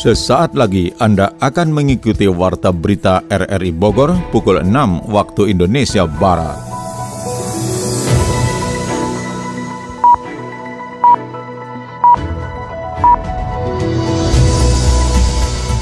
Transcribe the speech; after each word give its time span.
Sesaat 0.00 0.56
lagi 0.56 0.88
Anda 0.96 1.36
akan 1.44 1.76
mengikuti 1.76 2.24
Warta 2.24 2.72
Berita 2.72 3.20
RRI 3.28 3.68
Bogor 3.68 4.16
pukul 4.32 4.64
6 4.64 4.72
waktu 5.12 5.52
Indonesia 5.52 6.08
Barat. 6.08 6.56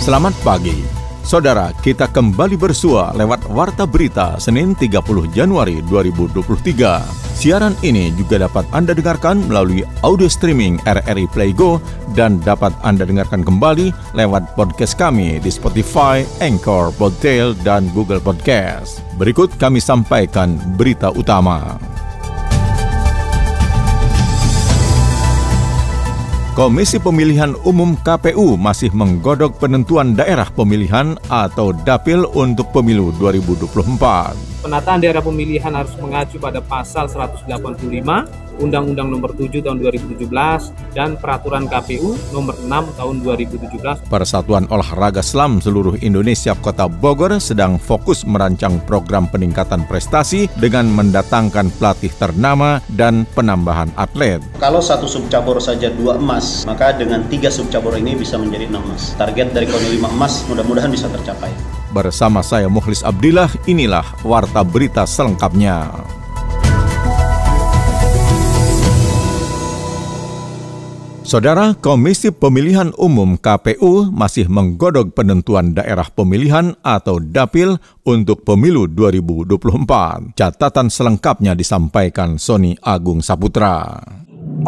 Selamat 0.03 0.35
pagi. 0.43 0.75
Saudara, 1.23 1.71
kita 1.79 2.11
kembali 2.11 2.59
bersua 2.59 3.15
lewat 3.15 3.47
Warta 3.55 3.87
Berita 3.87 4.35
Senin 4.43 4.75
30 4.75 5.31
Januari 5.31 5.79
2023. 5.87 7.28
Siaran 7.39 7.79
ini 7.87 8.11
juga 8.19 8.43
dapat 8.43 8.67
Anda 8.75 8.99
dengarkan 8.99 9.47
melalui 9.47 9.87
audio 10.03 10.27
streaming 10.27 10.83
RRI 10.91 11.31
Playgo 11.31 11.79
dan 12.19 12.43
dapat 12.43 12.75
Anda 12.83 13.07
dengarkan 13.07 13.47
kembali 13.47 13.95
lewat 14.19 14.59
podcast 14.59 14.99
kami 14.99 15.39
di 15.39 15.47
Spotify, 15.47 16.27
Anchor, 16.43 16.91
Podtail, 16.99 17.55
dan 17.63 17.95
Google 17.95 18.19
Podcast. 18.19 19.07
Berikut 19.23 19.55
kami 19.55 19.79
sampaikan 19.79 20.59
berita 20.75 21.15
utama. 21.15 21.79
Komisi 26.59 26.99
Pemilihan 26.99 27.55
Umum 27.63 27.95
KPU 28.03 28.59
masih 28.59 28.91
menggodok 28.91 29.63
penentuan 29.63 30.19
daerah 30.19 30.51
pemilihan 30.51 31.15
atau 31.31 31.71
dapil 31.71 32.27
untuk 32.35 32.75
pemilu 32.75 33.15
2024. 33.15 34.67
Penataan 34.67 34.99
daerah 34.99 35.23
pemilihan 35.23 35.71
harus 35.71 35.95
mengacu 36.03 36.35
pada 36.43 36.59
pasal 36.59 37.07
185 37.07 37.47
Undang-Undang 38.59 39.09
Nomor 39.09 39.35
7 39.35 39.63
Tahun 39.63 39.79
2017 39.81 40.29
dan 40.95 41.15
Peraturan 41.17 41.71
KPU 41.71 42.15
Nomor 42.35 42.59
6 42.61 42.99
Tahun 42.99 43.17
2017. 43.23 44.11
Persatuan 44.11 44.67
Olahraga 44.69 45.23
Slam 45.23 45.63
seluruh 45.63 45.99
Indonesia 46.03 46.53
Kota 46.59 46.91
Bogor 46.91 47.39
sedang 47.39 47.79
fokus 47.79 48.27
merancang 48.27 48.83
program 48.85 49.31
peningkatan 49.31 49.87
prestasi 49.87 50.51
dengan 50.59 50.91
mendatangkan 50.91 51.71
pelatih 51.79 52.11
ternama 52.19 52.83
dan 52.95 53.25
penambahan 53.33 53.91
atlet. 53.95 54.43
Kalau 54.59 54.83
satu 54.83 55.07
subcabur 55.07 55.63
saja 55.63 55.89
dua 55.95 56.19
emas, 56.19 56.67
maka 56.67 56.91
dengan 56.95 57.25
tiga 57.31 57.49
subcabur 57.49 57.95
ini 57.95 58.19
bisa 58.19 58.37
menjadi 58.37 58.67
enam 58.67 58.83
emas. 58.91 59.15
Target 59.15 59.55
dari 59.55 59.67
KONI 59.71 59.89
5 60.03 60.17
emas 60.19 60.43
mudah-mudahan 60.51 60.91
bisa 60.91 61.07
tercapai. 61.07 61.51
Bersama 61.89 62.45
saya 62.45 62.69
Muhlis 62.69 63.01
Abdillah, 63.01 63.49
inilah 63.65 64.05
Warta 64.21 64.61
Berita 64.61 65.09
selengkapnya. 65.09 66.18
Saudara 71.29 71.77
Komisi 71.77 72.33
Pemilihan 72.33 72.89
Umum 72.97 73.37
KPU 73.37 74.09
masih 74.09 74.49
menggodok 74.49 75.13
penentuan 75.13 75.77
daerah 75.77 76.09
pemilihan 76.09 76.73
atau 76.81 77.21
dapil 77.21 77.77
untuk 78.09 78.49
pemilu 78.49 78.89
2024. 78.89 80.33
Catatan 80.33 80.89
selengkapnya 80.89 81.53
disampaikan 81.53 82.41
Sony 82.41 82.81
Agung 82.81 83.21
Saputra. 83.21 84.01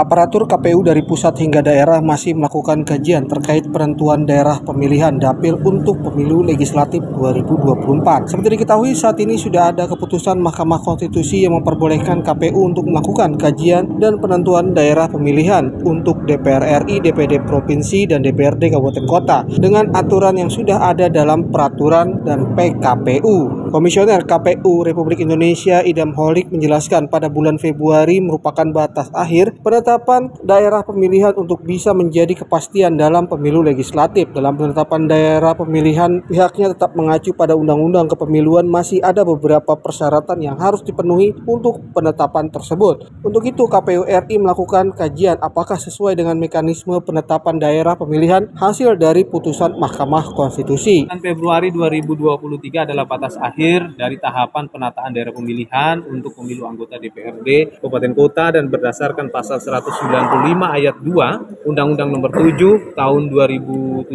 Aparatur 0.01 0.47
KPU 0.47 0.87
dari 0.87 1.03
pusat 1.03 1.35
hingga 1.43 1.67
daerah 1.67 1.99
masih 1.99 2.39
melakukan 2.39 2.87
kajian 2.87 3.27
terkait 3.27 3.67
penentuan 3.69 4.23
daerah 4.23 4.57
pemilihan 4.63 5.19
dapil 5.19 5.59
untuk 5.61 6.01
pemilu 6.01 6.47
legislatif 6.47 7.03
2024. 7.19 8.31
Seperti 8.31 8.49
diketahui 8.55 8.95
saat 8.95 9.19
ini 9.19 9.35
sudah 9.35 9.75
ada 9.75 9.91
keputusan 9.91 10.39
Mahkamah 10.41 10.81
Konstitusi 10.81 11.43
yang 11.43 11.59
memperbolehkan 11.59 12.23
KPU 12.23 12.71
untuk 12.71 12.87
melakukan 12.87 13.35
kajian 13.35 13.99
dan 13.99 14.23
penentuan 14.23 14.73
daerah 14.73 15.11
pemilihan 15.11 15.69
untuk 15.83 16.23
DPR 16.23 16.87
RI, 16.87 17.03
DPD 17.03 17.43
Provinsi, 17.45 18.09
dan 18.09 18.23
DPRD 18.23 18.71
Kabupaten 18.71 19.05
Kota 19.05 19.39
dengan 19.59 19.91
aturan 19.93 20.39
yang 20.39 20.49
sudah 20.49 20.87
ada 20.87 21.11
dalam 21.11 21.51
peraturan 21.51 22.23
dan 22.23 22.55
PKPU. 22.55 23.69
Komisioner 23.75 24.23
KPU 24.27 24.87
Republik 24.87 25.23
Indonesia 25.23 25.83
Idam 25.83 26.15
Holik 26.15 26.51
menjelaskan 26.51 27.07
pada 27.07 27.31
bulan 27.31 27.59
Februari 27.59 28.19
merupakan 28.19 28.67
batas 28.71 29.11
akhir 29.15 29.63
penetapan 29.71 30.35
daerah 30.43 30.83
pemilihan 30.83 31.31
untuk 31.39 31.63
bisa 31.63 31.95
menjadi 31.95 32.43
kepastian 32.43 32.99
dalam 32.99 33.31
pemilu 33.31 33.63
legislatif. 33.63 34.27
Dalam 34.35 34.59
penetapan 34.59 35.07
daerah 35.07 35.55
pemilihan, 35.55 36.27
pihaknya 36.27 36.75
tetap 36.75 36.99
mengacu 36.99 37.31
pada 37.31 37.55
undang-undang 37.55 38.11
kepemiluan 38.11 38.67
masih 38.67 38.99
ada 38.99 39.23
beberapa 39.23 39.79
persyaratan 39.79 40.43
yang 40.43 40.59
harus 40.59 40.83
dipenuhi 40.83 41.39
untuk 41.47 41.79
penetapan 41.95 42.51
tersebut. 42.51 43.15
Untuk 43.23 43.47
itu 43.47 43.71
KPU 43.71 44.11
RI 44.11 44.43
melakukan 44.43 44.91
kajian 44.91 45.39
apakah 45.39 45.79
sesuai 45.79 46.19
dengan 46.19 46.35
mekanisme 46.35 46.99
penetapan 47.07 47.63
daerah 47.63 47.95
pemilihan 47.95 48.51
hasil 48.59 48.99
dari 48.99 49.23
putusan 49.23 49.79
Mahkamah 49.79 50.35
Konstitusi. 50.35 51.07
Februari 51.23 51.71
2023 51.71 52.91
adalah 52.91 53.07
batas 53.07 53.39
akhir 53.39 53.95
dari 53.95 54.19
tahapan 54.19 54.67
penataan 54.67 55.15
daerah 55.15 55.31
pemilihan 55.31 56.03
untuk 56.11 56.35
pemilu 56.35 56.67
anggota 56.67 56.99
DPRD 56.99 57.79
Kabupaten 57.79 58.13
Kota 58.19 58.59
dan 58.59 58.67
berdasarkan 58.67 59.31
pasal 59.31 59.60
195 59.61 60.59
ayat 60.65 60.97
2 60.99 61.69
Undang-Undang 61.69 62.09
Nomor 62.11 62.31
7 62.33 62.97
Tahun 62.97 63.23
2017 63.29 64.11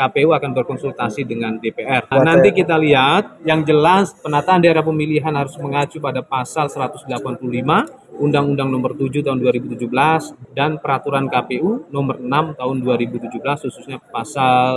KPU 0.00 0.28
akan 0.32 0.50
berkonsultasi 0.56 1.22
dengan 1.28 1.60
DPR. 1.60 2.08
Nah, 2.10 2.24
nanti 2.24 2.50
kita 2.56 2.80
lihat 2.80 3.44
yang 3.44 3.62
jelas 3.62 4.16
penataan 4.18 4.64
daerah 4.64 4.82
pemilihan 4.82 5.30
harus 5.36 5.54
mengacu 5.60 6.00
pada 6.00 6.24
pasal 6.24 6.72
185 6.72 7.44
Undang-Undang 8.18 8.68
Nomor 8.72 8.98
7 8.98 9.22
Tahun 9.22 9.38
2017 9.38 10.56
dan 10.56 10.80
Peraturan 10.82 11.30
KPU 11.30 11.86
Nomor 11.92 12.18
6 12.18 12.58
Tahun 12.58 12.76
2017 12.82 13.64
khususnya 13.68 14.02
pasal 14.10 14.72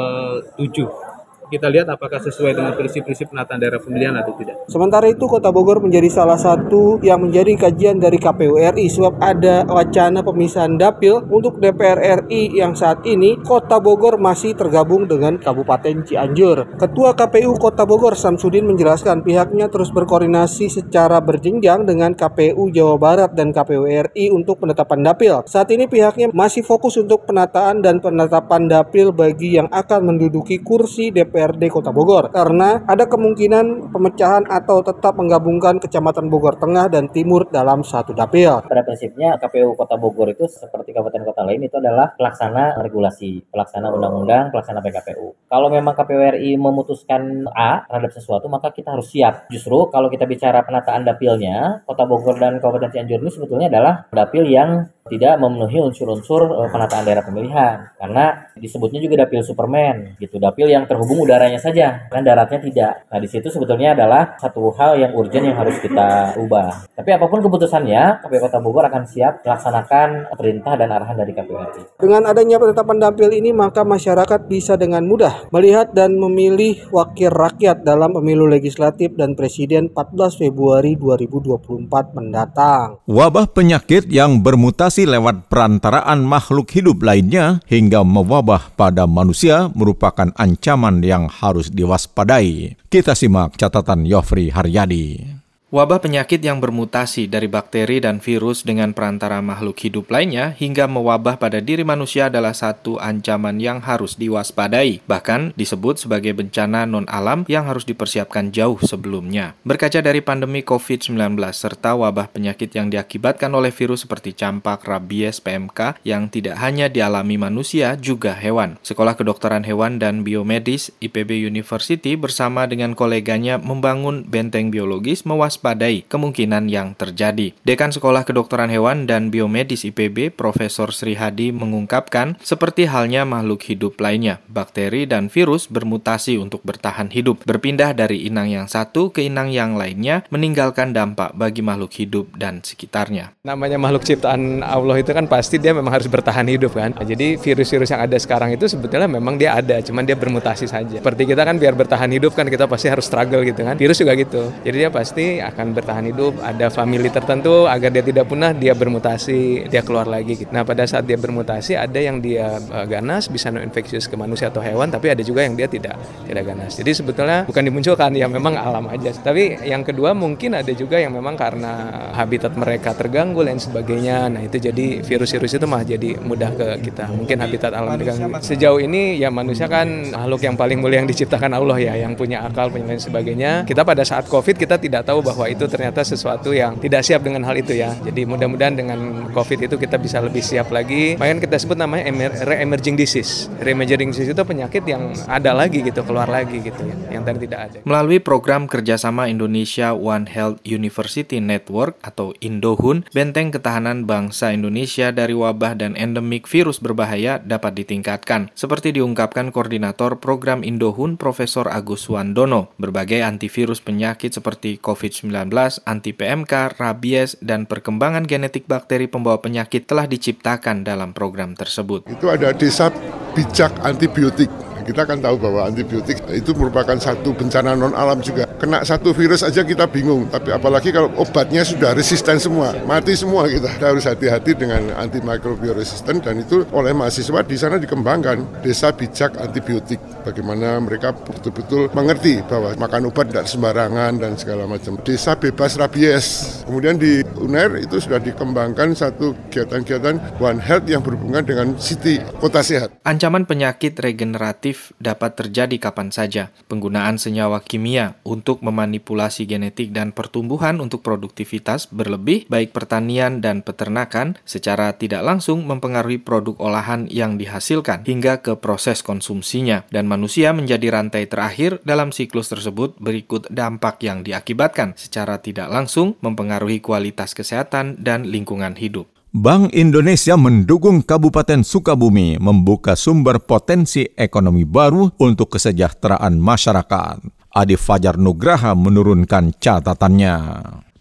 7 0.59 1.10
kita 1.51 1.67
lihat 1.67 1.91
apakah 1.91 2.23
sesuai 2.23 2.56
dengan 2.56 2.72
prinsip-prinsip 2.79 3.28
penataan 3.28 3.59
daerah 3.59 3.84
pemilihan 3.84 4.16
atau 4.16 4.31
tidak. 4.39 4.63
Sementara 4.72 5.12
itu 5.12 5.28
Kota 5.28 5.51
Bogor 5.51 5.84
menjadi 5.84 6.07
salah 6.07 6.39
satu 6.39 7.03
yang 7.03 7.19
menjadi 7.28 7.67
kajian 7.67 8.00
dari 8.00 8.16
KPU 8.16 8.56
RI 8.56 8.88
sebab 8.88 9.19
ada 9.19 9.67
wacana 9.67 10.23
pemisahan 10.23 10.79
dapil 10.79 11.19
untuk 11.28 11.59
DPR 11.59 12.23
RI 12.23 12.56
yang 12.56 12.72
saat 12.72 13.03
ini 13.03 13.35
Kota 13.44 13.84
Bogor 13.84 14.16
masih 14.16 14.56
tergabung 14.56 15.11
dengan 15.11 15.35
Kabupaten 15.35 16.07
Cianjur. 16.07 16.79
Ketua 16.79 17.11
KPU 17.19 17.59
Kota 17.59 17.84
Bogor 17.84 18.16
Samsudin 18.16 18.63
menjelaskan 18.63 19.19
pihaknya 19.19 19.67
terus 19.67 19.91
berkoordinasi 19.91 20.72
secara 20.72 21.19
berjenjang 21.19 21.84
dengan 21.84 22.16
KPU 22.16 22.72
Jawa 22.72 22.95
Barat 22.95 23.35
dan 23.35 23.51
KPU 23.51 23.84
RI 23.84 24.31
untuk 24.31 24.63
penetapan 24.63 25.03
dapil. 25.03 25.44
Saat 25.44 25.67
ini 25.75 25.91
pihaknya 25.91 26.31
masih 26.31 26.63
fokus 26.63 26.95
untuk 26.95 27.28
penataan 27.28 27.84
dan 27.84 28.00
penetapan 28.00 28.72
dapil 28.72 29.11
bagi 29.11 29.59
yang 29.59 29.67
akan 29.67 30.16
menduduki 30.16 30.63
kursi 30.63 31.11
DPR 31.11 31.41
DPRD 31.41 31.74
Kota 31.74 31.90
Bogor 31.90 32.29
karena 32.29 32.85
ada 32.85 33.09
kemungkinan 33.09 33.90
pemecahan 33.90 34.46
atau 34.46 34.85
tetap 34.85 35.18
menggabungkan 35.18 35.81
Kecamatan 35.81 36.29
Bogor 36.29 36.53
Tengah 36.62 36.85
dan 36.85 37.09
Timur 37.09 37.50
dalam 37.50 37.81
satu 37.81 38.13
dapil. 38.13 38.62
Pada 38.62 38.85
prinsipnya 38.85 39.41
KPU 39.41 39.74
Kota 39.74 39.97
Bogor 39.97 40.29
itu 40.29 40.46
seperti 40.46 40.94
kabupaten 40.94 41.25
kota 41.25 41.41
lain 41.41 41.66
itu 41.66 41.81
adalah 41.81 42.13
pelaksana 42.13 42.78
regulasi, 42.78 43.41
pelaksana 43.50 43.90
undang-undang, 43.90 44.53
pelaksana 44.53 44.85
PKPU. 44.85 45.50
Kalau 45.50 45.74
memang 45.74 45.97
KPU 45.97 46.22
RI 46.38 46.62
memutuskan 46.62 47.50
A 47.58 47.90
terhadap 47.90 48.13
sesuatu 48.13 48.46
maka 48.46 48.69
kita 48.69 48.94
harus 48.94 49.09
siap. 49.09 49.50
Justru 49.50 49.90
kalau 49.90 50.13
kita 50.13 50.29
bicara 50.29 50.62
penataan 50.62 51.09
dapilnya, 51.09 51.81
Kota 51.90 52.06
Bogor 52.06 52.38
dan 52.38 52.62
Kabupaten 52.62 52.94
Cianjur 52.94 53.18
ini 53.18 53.34
sebetulnya 53.34 53.68
adalah 53.73 54.06
dapil 54.13 54.46
yang 54.46 54.85
tidak 55.09 55.41
memenuhi 55.41 55.81
unsur-unsur 55.81 56.51
uh, 56.51 56.69
penataan 56.69 57.07
daerah 57.07 57.25
pemilihan. 57.25 57.89
Karena 57.97 58.51
disebutnya 58.53 59.00
juga 59.01 59.25
dapil 59.25 59.41
Superman 59.41 60.19
gitu. 60.22 60.38
Dapil 60.38 60.69
yang 60.69 60.85
terhubung 60.85 61.23
udaranya 61.23 61.57
saja 61.57 62.12
kan 62.12 62.22
daratnya 62.22 62.59
tidak. 62.62 62.94
Nah 63.09 63.17
di 63.17 63.28
situ 63.31 63.47
sebetulnya 63.50 63.97
adalah 63.97 64.38
satu 64.38 64.69
hal 64.78 65.00
yang 65.00 65.11
urgent 65.17 65.47
yang 65.47 65.57
harus 65.57 65.79
kita 65.79 66.38
ubah. 66.38 66.91
Tapi 66.94 67.09
apa 67.16 67.25
pun 67.25 67.41
keputusannya 67.41 68.22
KPU 68.28 68.40
Kota 68.44 68.59
Bogor 68.61 68.85
akan 68.85 69.03
siap 69.07 69.41
melaksanakan 69.41 70.35
perintah 70.35 70.73
dan 70.78 70.90
arahan 70.91 71.17
dari 71.17 71.31
KPU 71.34 71.56
RI 71.57 71.81
dengan 72.02 72.28
adanya 72.28 72.59
penetapan 72.59 72.97
dapil 72.99 73.31
ini 73.31 73.55
maka 73.55 73.87
masyarakat 73.87 74.52
bisa 74.52 74.76
dengan 74.76 75.08
mudah 75.08 75.47
melihat 75.55 75.96
dan 75.96 76.20
memilih 76.20 76.91
wakil 76.91 77.31
rakyat 77.31 77.87
dalam 77.87 78.11
pemilu 78.11 78.52
legislatif 78.52 79.16
dan 79.16 79.40
presiden 79.40 79.87
14 79.96 80.35
Februari 80.43 80.99
2024 80.99 82.11
mendatang. 82.11 82.99
Wabah 83.08 83.47
penyakit 83.47 84.11
yang 84.11 84.43
bermutasi 84.43 84.91
bermutasi 84.91 85.08
lewat 85.08 85.47
perantaraan 85.47 86.20
makhluk 86.28 86.67
hidup 86.76 86.99
lainnya 86.99 87.64
hingga 87.72 88.03
mewabah 88.03 88.76
pada 88.76 89.08
manusia 89.08 89.72
merupakan 89.72 90.35
ancaman 90.35 90.99
yang 90.99 91.32
harus 91.32 91.72
diwaspadai. 91.72 92.76
Kita 92.91 93.16
simak 93.16 93.55
catatan 93.55 94.03
Yofri 94.03 94.52
Haryadi. 94.52 95.23
Wabah 95.72 96.03
penyakit 96.03 96.44
yang 96.44 96.59
bermutasi 96.59 97.32
dari 97.32 97.47
bakteri 97.47 98.03
dan 98.03 98.20
virus 98.20 98.68
dengan 98.68 98.91
perantara 98.91 99.40
makhluk 99.40 99.79
hidup 99.79 100.12
lainnya 100.12 100.52
hingga 100.52 100.84
mewabah 100.84 101.40
pada 101.40 101.64
diri 101.64 101.88
manusia 101.88 102.28
adalah 102.28 102.52
satu 102.52 103.00
ancaman 103.00 103.56
yang 103.56 103.79
harus 103.79 104.20
diwaspadai, 104.20 105.00
bahkan 105.08 105.56
disebut 105.56 105.96
sebagai 105.96 106.35
bencana 106.35 106.84
non-alam 106.84 107.47
yang 107.47 107.72
harus 107.72 107.88
dipersiapkan 107.88 108.52
jauh 108.52 108.84
sebelumnya. 108.84 109.56
Berkaca 109.64 110.03
dari 110.03 110.20
pandemi 110.20 110.59
COVID-19 110.59 111.40
serta 111.56 111.96
wabah 111.96 112.28
penyakit 112.28 112.76
yang 112.76 112.91
diakibatkan 112.91 113.56
oleh 113.56 113.72
virus 113.72 114.03
seperti 114.03 114.35
campak, 114.35 114.84
rabies, 114.84 115.40
PMK 115.40 116.03
yang 116.03 116.28
tidak 116.28 116.59
hanya 116.59 116.91
dialami 116.91 117.40
manusia, 117.40 117.96
juga 117.96 118.35
hewan. 118.35 118.76
Sekolah 118.84 119.16
Kedokteran 119.16 119.64
Hewan 119.64 120.03
dan 120.03 120.28
Biomedis 120.28 120.91
IPB 121.00 121.47
University 121.47 122.20
bersama 122.20 122.67
dengan 122.67 122.91
koleganya 122.91 123.56
membangun 123.56 124.28
benteng 124.28 124.67
biologis 124.67 125.24
mewaspadai 125.24 125.60
mewaspadai 125.61 126.09
kemungkinan 126.09 126.66
yang 126.73 126.97
terjadi. 126.97 127.53
Dekan 127.61 127.93
Sekolah 127.93 128.25
Kedokteran 128.25 128.73
Hewan 128.73 129.05
dan 129.05 129.29
Biomedis 129.29 129.85
IPB, 129.85 130.34
Profesor 130.34 130.90
Sri 130.90 131.13
Hadi 131.13 131.53
mengungkapkan, 131.53 132.41
seperti 132.41 132.90
halnya 132.90 133.22
makhluk 133.29 133.61
hidup 133.69 134.02
lainnya, 134.02 134.41
bakteri 134.49 135.05
dan 135.05 135.29
virus 135.29 135.69
bermutasi 135.69 136.41
untuk 136.41 136.66
bertahan 136.66 137.13
hidup, 137.13 137.46
berpindah 137.46 137.93
dari 137.93 138.25
inang 138.25 138.49
yang 138.49 138.66
satu 138.66 139.13
ke 139.13 139.29
inang 139.29 139.53
yang 139.53 139.78
lainnya, 139.78 140.25
meninggalkan 140.34 140.97
dampak 140.97 141.37
bagi 141.37 141.61
makhluk 141.61 141.93
hidup 141.93 142.34
dan 142.34 142.66
sekitarnya. 142.66 143.37
Namanya 143.46 143.78
makhluk 143.78 144.02
ciptaan 144.02 144.66
Allah 144.66 144.97
itu 144.97 145.14
kan 145.14 145.29
pasti 145.29 145.61
dia 145.61 145.78
memang 145.78 145.93
harus 145.93 146.09
bertahan 146.09 146.49
hidup 146.49 146.73
kan. 146.73 146.97
Jadi 146.97 147.37
virus-virus 147.37 147.93
yang 147.93 148.02
ada 148.02 148.17
sekarang 148.17 148.49
itu 148.57 148.66
sebetulnya 148.66 149.05
memang 149.05 149.37
dia 149.37 149.53
ada, 149.53 149.78
cuman 149.85 150.09
dia 150.09 150.17
bermutasi 150.17 150.66
saja. 150.66 150.97
Seperti 150.97 151.29
kita 151.29 151.46
kan 151.46 151.61
biar 151.61 151.78
bertahan 151.78 152.09
hidup 152.09 152.34
kan 152.34 152.49
kita 152.49 152.66
pasti 152.66 152.90
harus 152.90 153.05
struggle 153.05 153.46
gitu 153.46 153.61
kan. 153.61 153.78
Virus 153.78 154.02
juga 154.02 154.17
gitu. 154.17 154.49
Jadi 154.66 154.75
dia 154.81 154.90
pasti 154.90 155.37
akan 155.52 155.76
bertahan 155.76 156.08
hidup, 156.09 156.40
ada 156.42 156.72
family 156.72 157.12
tertentu 157.12 157.68
agar 157.68 157.92
dia 157.92 158.03
tidak 158.03 158.26
punah, 158.32 158.56
dia 158.56 158.72
bermutasi, 158.72 159.68
dia 159.68 159.84
keluar 159.84 160.08
lagi. 160.08 160.40
Gitu. 160.40 160.52
Nah 160.52 160.64
pada 160.64 160.88
saat 160.88 161.03
dia 161.03 161.20
bermutasi 161.20 161.76
ada 161.76 162.00
yang 162.00 162.24
dia 162.24 162.58
uh, 162.58 162.88
ganas 162.88 163.28
bisa 163.28 163.52
no 163.52 163.59
infectious 163.59 164.08
ke 164.08 164.16
manusia 164.16 164.48
atau 164.48 164.64
hewan, 164.64 164.88
tapi 164.88 165.12
ada 165.12 165.22
juga 165.22 165.44
yang 165.44 165.53
dia 165.59 165.68
tidak 165.68 166.00
tidak 166.26 166.44
ganas. 166.48 166.80
Jadi 166.80 166.92
sebetulnya 166.96 167.44
bukan 167.46 167.64
dimunculkan 167.68 168.16
ya 168.16 168.26
memang 168.32 168.56
alam 168.56 168.88
aja. 168.88 169.12
Tapi 169.12 169.68
yang 169.68 169.84
kedua 169.84 170.16
mungkin 170.16 170.56
ada 170.56 170.72
juga 170.72 170.98
yang 170.98 171.14
memang 171.14 171.36
karena 171.36 171.92
habitat 172.16 172.56
mereka 172.56 172.96
terganggu 172.96 173.44
dan 173.44 173.59
sebagainya. 173.59 174.32
Nah 174.32 174.42
itu 174.46 174.58
jadi 174.58 175.03
virus-virus 175.03 175.59
itu 175.59 175.66
mah 175.68 175.84
jadi 175.84 176.18
mudah 176.22 176.52
ke 176.56 176.68
kita. 176.90 177.12
Mungkin 177.12 177.38
habitat 177.44 177.76
alam 177.76 178.00
terganggu. 178.00 178.40
Sejauh 178.40 178.80
ini 178.80 179.20
ya 179.20 179.28
manusia 179.28 179.68
kan 179.68 179.88
makhluk 180.14 180.42
yang 180.46 180.56
paling 180.56 180.78
mulia 180.80 181.03
yang 181.03 181.09
diciptakan 181.09 181.52
Allah 181.58 181.78
ya, 181.82 181.94
yang 181.98 182.14
punya 182.16 182.46
akal, 182.46 182.70
punya 182.70 182.86
lain 182.94 183.02
sebagainya. 183.02 183.52
Kita 183.68 183.82
pada 183.82 184.06
saat 184.06 184.30
COVID 184.30 184.56
kita 184.56 184.78
tidak 184.78 185.08
tahu 185.08 185.26
bahwa 185.26 185.41
bahwa 185.41 185.58
itu 185.58 185.66
ternyata 185.66 186.05
sesuatu 186.05 186.53
yang 186.53 186.78
tidak 186.78 187.02
siap 187.02 187.26
dengan 187.26 187.41
hal 187.41 187.58
itu 187.58 187.73
ya. 187.73 187.97
Jadi 187.97 188.29
mudah-mudahan 188.29 188.78
dengan 188.78 189.26
COVID 189.34 189.66
itu 189.66 189.73
kita 189.82 189.97
bisa 189.97 190.22
lebih 190.22 190.46
siap 190.46 190.70
lagi. 190.70 191.17
Makanya 191.17 191.49
kita 191.49 191.58
sebut 191.58 191.82
namanya 191.82 192.14
re-emerging 192.46 192.93
disease. 192.93 193.49
Re-emerging 193.58 194.14
disease 194.14 194.29
itu 194.29 194.43
penyakit 194.46 194.85
yang 194.85 195.17
ada 195.26 195.58
lagi 195.58 195.82
gitu, 195.82 196.05
keluar 196.05 196.29
lagi 196.29 196.61
gitu 196.61 196.78
ya, 196.85 197.17
yang 197.17 197.26
tadi 197.26 197.49
tidak 197.49 197.59
ada. 197.73 197.78
Melalui 197.90 198.22
program 198.22 198.70
kerjasama 198.70 199.34
Indonesia 199.34 199.97
One 199.97 200.29
Health 200.29 200.61
University 200.61 201.41
Network 201.41 201.97
atau 202.05 202.38
Indohun, 202.38 203.09
benteng 203.09 203.49
ketahanan 203.49 204.05
bangsa 204.05 204.53
Indonesia 204.53 205.09
dari 205.09 205.34
wabah 205.34 205.73
dan 205.73 205.97
endemik 205.97 206.46
virus 206.46 206.78
berbahaya 206.78 207.41
dapat 207.41 207.82
ditingkatkan. 207.82 208.53
Seperti 208.53 208.93
diungkapkan 208.93 209.49
koordinator 209.49 210.22
program 210.22 210.61
Indohun 210.61 211.17
Profesor 211.17 211.66
Agus 211.66 212.05
Wandono, 212.14 212.70
berbagai 212.78 213.26
antivirus 213.26 213.82
penyakit 213.82 214.38
seperti 214.38 214.78
COVID-19 214.78 215.30
anti 215.35 216.11
PMK, 216.11 216.79
rabies, 216.79 217.39
dan 217.39 217.67
perkembangan 217.67 218.28
genetik 218.28 218.67
bakteri 218.67 219.07
pembawa 219.07 219.39
penyakit 219.39 219.87
telah 219.87 220.07
diciptakan 220.07 220.83
dalam 220.83 221.11
program 221.11 221.55
tersebut. 221.55 222.07
Itu 222.07 222.31
ada 222.31 222.51
desa 222.55 222.91
bijak 223.35 223.72
antibiotik 223.83 224.51
kita 224.83 225.07
kan 225.07 225.22
tahu 225.22 225.37
bahwa 225.37 225.69
antibiotik 225.69 226.22
itu 226.33 226.51
merupakan 226.53 226.97
satu 226.97 227.33
bencana 227.33 227.73
non 227.73 227.93
alam 227.97 228.22
juga. 228.22 228.45
Kena 228.61 228.85
satu 228.85 229.11
virus 229.11 229.41
aja 229.41 229.66
kita 229.66 229.89
bingung, 229.89 230.29
tapi 230.29 230.53
apalagi 230.53 230.93
kalau 230.93 231.09
obatnya 231.17 231.66
sudah 231.66 231.97
resisten 231.97 232.37
semua, 232.37 232.78
mati 232.85 233.17
semua 233.17 233.49
kita. 233.49 233.69
Kita 233.78 233.87
harus 233.89 234.05
hati-hati 234.05 234.53
dengan 234.53 234.93
antimikrobial 234.95 235.73
resisten 235.73 236.22
dan 236.22 236.45
itu 236.45 236.63
oleh 236.69 236.93
mahasiswa 236.93 237.41
di 237.41 237.57
sana 237.57 237.81
dikembangkan 237.81 238.61
desa 238.61 238.93
bijak 238.93 239.35
antibiotik. 239.41 239.97
Bagaimana 240.22 240.78
mereka 240.78 241.11
betul-betul 241.11 241.89
mengerti 241.91 242.45
bahwa 242.45 242.78
makan 242.78 243.09
obat 243.09 243.33
tidak 243.33 243.49
sembarangan 243.49 244.22
dan 244.22 244.37
segala 244.37 244.69
macam. 244.69 244.95
Desa 245.01 245.33
bebas 245.33 245.75
rabies. 245.81 246.61
Kemudian 246.69 247.01
di 247.01 247.25
UNER 247.41 247.81
itu 247.81 247.97
sudah 247.97 248.22
dikembangkan 248.22 248.93
satu 248.93 249.33
kegiatan-kegiatan 249.49 250.37
One 250.37 250.61
Health 250.61 250.87
yang 250.87 251.01
berhubungan 251.01 251.43
dengan 251.43 251.67
City 251.81 252.22
Kota 252.39 252.61
Sehat. 252.63 252.93
Ancaman 253.03 253.43
penyakit 253.49 253.97
regeneratif 253.99 254.71
dapat 255.00 255.38
terjadi 255.38 255.78
kapan 255.78 256.12
saja. 256.12 256.50
Penggunaan 256.68 257.18
senyawa 257.22 257.63
kimia 257.63 258.20
untuk 258.25 258.60
memanipulasi 258.65 259.48
genetik 259.48 259.94
dan 259.96 260.12
pertumbuhan 260.12 260.82
untuk 260.84 261.06
produktivitas 261.06 261.88
berlebih, 261.91 262.50
baik 262.50 262.74
pertanian 262.74 263.39
dan 263.39 263.62
peternakan, 263.62 264.36
secara 264.44 264.96
tidak 264.98 265.24
langsung 265.24 265.63
mempengaruhi 265.63 266.20
produk 266.20 266.58
olahan 266.60 267.06
yang 267.12 267.38
dihasilkan 267.38 268.03
hingga 268.03 268.41
ke 268.41 268.58
proses 268.58 269.06
konsumsinya, 269.06 269.86
dan 269.94 270.10
manusia 270.10 270.51
menjadi 270.51 270.91
rantai 270.91 271.29
terakhir 271.29 271.79
dalam 271.86 272.10
siklus 272.10 272.50
tersebut 272.50 272.98
berikut 272.98 273.48
dampak 273.53 274.01
yang 274.03 274.25
diakibatkan 274.25 274.98
secara 274.98 275.39
tidak 275.39 275.70
langsung 275.70 276.17
mempengaruhi 276.20 276.82
kualitas 276.82 277.38
kesehatan 277.38 278.01
dan 278.01 278.27
lingkungan 278.27 278.75
hidup. 278.75 279.21
Bank 279.31 279.72
Indonesia 279.72 280.36
mendukung 280.36 281.00
Kabupaten 281.00 281.63
Sukabumi 281.63 282.36
membuka 282.36 283.00
sumber 283.00 283.39
potensi 283.39 284.03
ekonomi 284.19 284.67
baru 284.67 285.07
untuk 285.24 285.55
kesejahteraan 285.55 286.36
masyarakat. 286.36 287.24
Adi 287.55 287.79
Fajar 287.79 288.19
Nugraha 288.19 288.75
menurunkan 288.75 289.55
catatannya. 289.55 290.36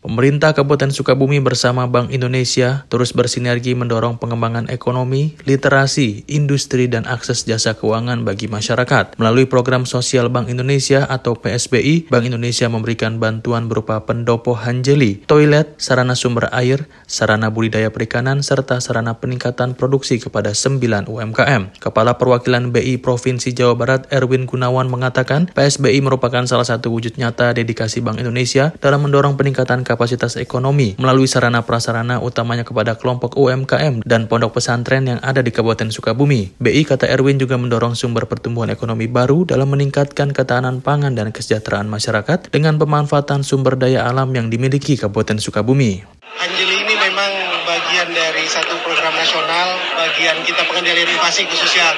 Pemerintah 0.01 0.57
Kabupaten 0.57 0.97
Sukabumi 0.97 1.45
bersama 1.45 1.85
Bank 1.85 2.09
Indonesia 2.09 2.89
terus 2.89 3.13
bersinergi 3.13 3.77
mendorong 3.77 4.17
pengembangan 4.17 4.73
ekonomi, 4.73 5.37
literasi, 5.45 6.25
industri, 6.25 6.89
dan 6.89 7.05
akses 7.05 7.45
jasa 7.45 7.77
keuangan 7.77 8.25
bagi 8.25 8.49
masyarakat. 8.49 9.21
Melalui 9.21 9.45
program 9.45 9.85
sosial 9.85 10.33
Bank 10.33 10.49
Indonesia 10.49 11.05
atau 11.05 11.37
PSBI, 11.37 12.09
Bank 12.09 12.25
Indonesia 12.25 12.65
memberikan 12.73 13.21
bantuan 13.21 13.69
berupa 13.69 14.01
pendopo 14.09 14.57
hanjeli, 14.57 15.21
toilet, 15.29 15.77
sarana 15.77 16.17
sumber 16.17 16.49
air, 16.57 16.89
sarana 17.05 17.53
budidaya 17.53 17.93
perikanan, 17.93 18.41
serta 18.41 18.81
sarana 18.81 19.21
peningkatan 19.21 19.77
produksi 19.77 20.17
kepada 20.17 20.57
9 20.57 20.81
UMKM. 21.13 21.77
Kepala 21.77 22.17
Perwakilan 22.17 22.73
BI 22.73 22.97
Provinsi 23.05 23.53
Jawa 23.53 23.77
Barat 23.77 24.09
Erwin 24.09 24.49
Gunawan 24.49 24.89
mengatakan, 24.89 25.53
PSBI 25.53 26.01
merupakan 26.01 26.49
salah 26.49 26.65
satu 26.65 26.89
wujud 26.89 27.21
nyata 27.21 27.53
dedikasi 27.53 28.01
Bank 28.01 28.17
Indonesia 28.17 28.73
dalam 28.81 29.05
mendorong 29.05 29.37
peningkatan 29.37 29.90
kapasitas 29.91 30.39
ekonomi 30.39 30.95
melalui 31.03 31.27
sarana 31.27 31.67
prasarana 31.67 32.23
utamanya 32.23 32.63
kepada 32.63 32.95
kelompok 32.95 33.35
UMKM 33.35 34.07
dan 34.07 34.31
pondok 34.31 34.55
pesantren 34.63 35.11
yang 35.11 35.19
ada 35.27 35.43
di 35.43 35.51
Kabupaten 35.51 35.91
Sukabumi. 35.91 36.55
BI 36.63 36.87
kata 36.87 37.11
Erwin 37.11 37.43
juga 37.43 37.59
mendorong 37.59 37.99
sumber 37.99 38.31
pertumbuhan 38.31 38.71
ekonomi 38.71 39.11
baru 39.11 39.43
dalam 39.43 39.75
meningkatkan 39.75 40.31
ketahanan 40.31 40.79
pangan 40.79 41.19
dan 41.19 41.35
kesejahteraan 41.35 41.91
masyarakat 41.91 42.55
dengan 42.55 42.79
pemanfaatan 42.79 43.43
sumber 43.43 43.75
daya 43.75 44.07
alam 44.07 44.31
yang 44.31 44.47
dimiliki 44.47 44.95
Kabupaten 44.95 45.43
Sukabumi. 45.43 46.07
Anjeli 46.39 46.87
ini 46.87 46.95
memang 46.95 47.33
bagian 47.67 48.15
dari 48.15 48.47
satu 48.47 48.79
program 48.87 49.13
nasional, 49.19 49.75
bagian 49.99 50.39
kita 50.47 50.63
pengendalian 50.71 51.11
inflasi 51.11 51.43
khususnya 51.51 51.91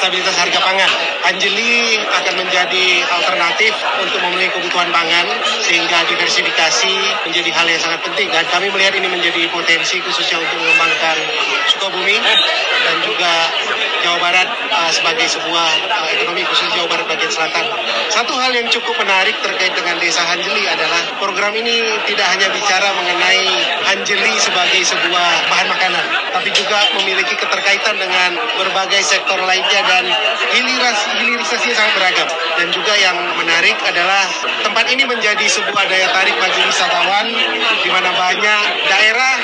stabilitas 0.00 0.32
harga 0.40 0.56
pangan. 0.64 0.90
Anjeli 1.28 2.00
akan 2.00 2.34
menjadi 2.40 3.04
alternatif 3.04 3.76
untuk 4.00 4.24
memenuhi 4.24 4.48
kebutuhan 4.48 4.88
pangan 4.88 5.28
sehingga 5.60 6.08
diversifikasi 6.08 6.94
menjadi 7.28 7.50
hal 7.52 7.68
yang 7.68 7.80
sangat 7.84 8.00
penting 8.08 8.32
dan 8.32 8.48
kami 8.48 8.72
melihat 8.72 8.96
ini 8.96 9.12
menjadi 9.12 9.44
potensi 9.52 10.00
khususnya 10.00 10.40
untuk 10.40 10.56
mengembangkan 10.56 11.16
Sukabumi 11.68 12.16
dan 12.80 12.96
juga 13.04 13.32
Jawa 14.00 14.16
Barat 14.16 14.48
uh, 14.72 14.90
sebagai 14.90 15.28
sebuah 15.28 15.68
uh, 15.92 16.08
ekonomi 16.16 16.40
khusus 16.48 16.72
Jawa 16.72 16.88
Barat 16.88 17.04
bagian 17.04 17.28
selatan. 17.28 17.68
Satu 18.08 18.32
hal 18.40 18.56
yang 18.56 18.66
cukup 18.72 18.96
menarik 18.96 19.36
terkait 19.44 19.76
dengan 19.76 20.00
Desa 20.00 20.24
Hanjeli 20.24 20.64
adalah 20.64 21.20
program 21.20 21.52
ini 21.52 21.84
tidak 22.08 22.26
hanya 22.32 22.48
bicara 22.48 22.88
mengenai 22.96 23.44
Hanjeli 23.92 24.34
sebagai 24.40 24.80
sebuah 24.82 25.28
bahan 25.52 25.68
makanan, 25.68 26.04
tapi 26.32 26.48
juga 26.56 26.80
memiliki 26.96 27.36
keterkaitan 27.36 28.00
dengan 28.00 28.40
berbagai 28.56 29.04
sektor 29.04 29.36
lainnya 29.44 29.82
dan 29.90 30.04
hilirisasi 31.18 31.74
sangat 31.74 31.92
beragam. 31.98 32.28
Dan 32.54 32.70
juga 32.70 32.94
yang 32.94 33.18
menarik 33.34 33.74
adalah 33.82 34.30
tempat 34.62 34.86
ini 34.94 35.02
menjadi 35.02 35.46
sebuah 35.50 35.84
daya 35.90 36.06
tarik 36.14 36.38
bagi 36.38 36.60
wisatawan 36.62 37.26
di 37.82 37.90
mana 37.90 38.14
banyak 38.14 38.62
daerah 38.86 39.36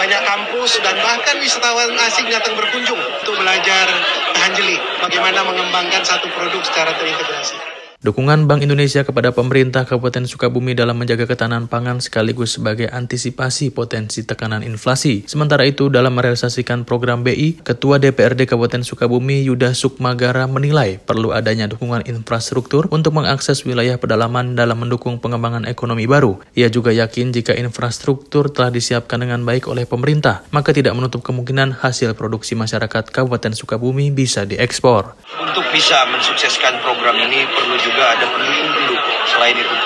banyak 0.00 0.22
kampus 0.24 0.80
dan 0.80 0.96
bahkan 0.96 1.36
wisatawan 1.42 1.92
asing 2.08 2.24
datang 2.32 2.56
berkunjung 2.56 2.96
untuk 2.96 3.36
belajar 3.36 3.86
Hanjeli 4.40 4.80
bagaimana 5.04 5.44
mengembangkan 5.44 6.00
satu 6.00 6.32
produk 6.32 6.64
secara 6.64 6.96
terintegrasi. 6.96 7.69
Dukungan 8.00 8.48
Bank 8.48 8.64
Indonesia 8.64 9.04
kepada 9.04 9.28
pemerintah 9.28 9.84
Kabupaten 9.84 10.24
Sukabumi 10.24 10.72
dalam 10.72 10.96
menjaga 10.96 11.28
ketahanan 11.28 11.68
pangan 11.68 12.00
sekaligus 12.00 12.56
sebagai 12.56 12.88
antisipasi 12.88 13.76
potensi 13.76 14.24
tekanan 14.24 14.64
inflasi. 14.64 15.28
Sementara 15.28 15.68
itu, 15.68 15.92
dalam 15.92 16.16
merealisasikan 16.16 16.88
program 16.88 17.20
BI, 17.20 17.60
Ketua 17.60 18.00
DPRD 18.00 18.48
Kabupaten 18.48 18.88
Sukabumi 18.88 19.44
Yuda 19.44 19.76
Sukmagara 19.76 20.48
menilai 20.48 20.96
perlu 20.96 21.36
adanya 21.36 21.68
dukungan 21.68 22.08
infrastruktur 22.08 22.88
untuk 22.88 23.12
mengakses 23.20 23.68
wilayah 23.68 24.00
pedalaman 24.00 24.56
dalam 24.56 24.80
mendukung 24.80 25.20
pengembangan 25.20 25.68
ekonomi 25.68 26.08
baru. 26.08 26.40
Ia 26.56 26.72
juga 26.72 26.96
yakin 26.96 27.36
jika 27.36 27.52
infrastruktur 27.52 28.48
telah 28.48 28.72
disiapkan 28.72 29.20
dengan 29.20 29.44
baik 29.44 29.68
oleh 29.68 29.84
pemerintah, 29.84 30.40
maka 30.56 30.72
tidak 30.72 30.96
menutup 30.96 31.20
kemungkinan 31.20 31.84
hasil 31.84 32.16
produksi 32.16 32.56
masyarakat 32.56 33.12
Kabupaten 33.12 33.52
Sukabumi 33.52 34.08
bisa 34.08 34.48
diekspor. 34.48 35.20
Untuk 35.36 35.68
bisa 35.68 36.08
mensukseskan 36.08 36.80
program 36.80 37.20
ini 37.28 37.44
perlu 37.44 37.76
juga 37.76 37.89
ada 38.04 38.26
pendukung-pendukung. 38.30 39.20
Selain 39.28 39.56
itu 39.56 39.64
juga 39.68 39.79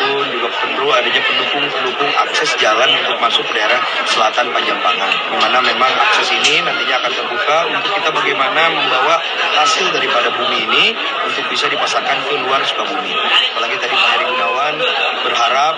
perlu 0.85 1.01
adanya 1.01 1.25
pendukung-pendukung 1.25 2.13
akses 2.29 2.61
jalan 2.61 2.93
untuk 2.93 3.17
masuk 3.17 3.49
daerah 3.57 3.81
selatan 4.05 4.53
Panjampangan. 4.53 5.33
Di 5.33 5.37
mana 5.41 5.65
memang 5.65 5.89
akses 5.89 6.29
ini 6.29 6.61
nantinya 6.61 7.01
akan 7.01 7.13
terbuka 7.25 7.59
untuk 7.73 7.89
kita 7.97 8.13
bagaimana 8.13 8.69
membawa 8.69 9.17
hasil 9.65 9.89
daripada 9.97 10.29
bumi 10.37 10.69
ini 10.69 10.93
untuk 11.25 11.49
bisa 11.49 11.73
dipasarkan 11.73 12.29
ke 12.29 12.37
luar 12.37 12.61
Sukabumi. 12.69 13.17
Apalagi 13.17 13.81
tadi 13.81 13.97
Pak 13.97 14.11
Heri 14.13 14.25
Gunawan 14.29 14.75
berharap 15.25 15.75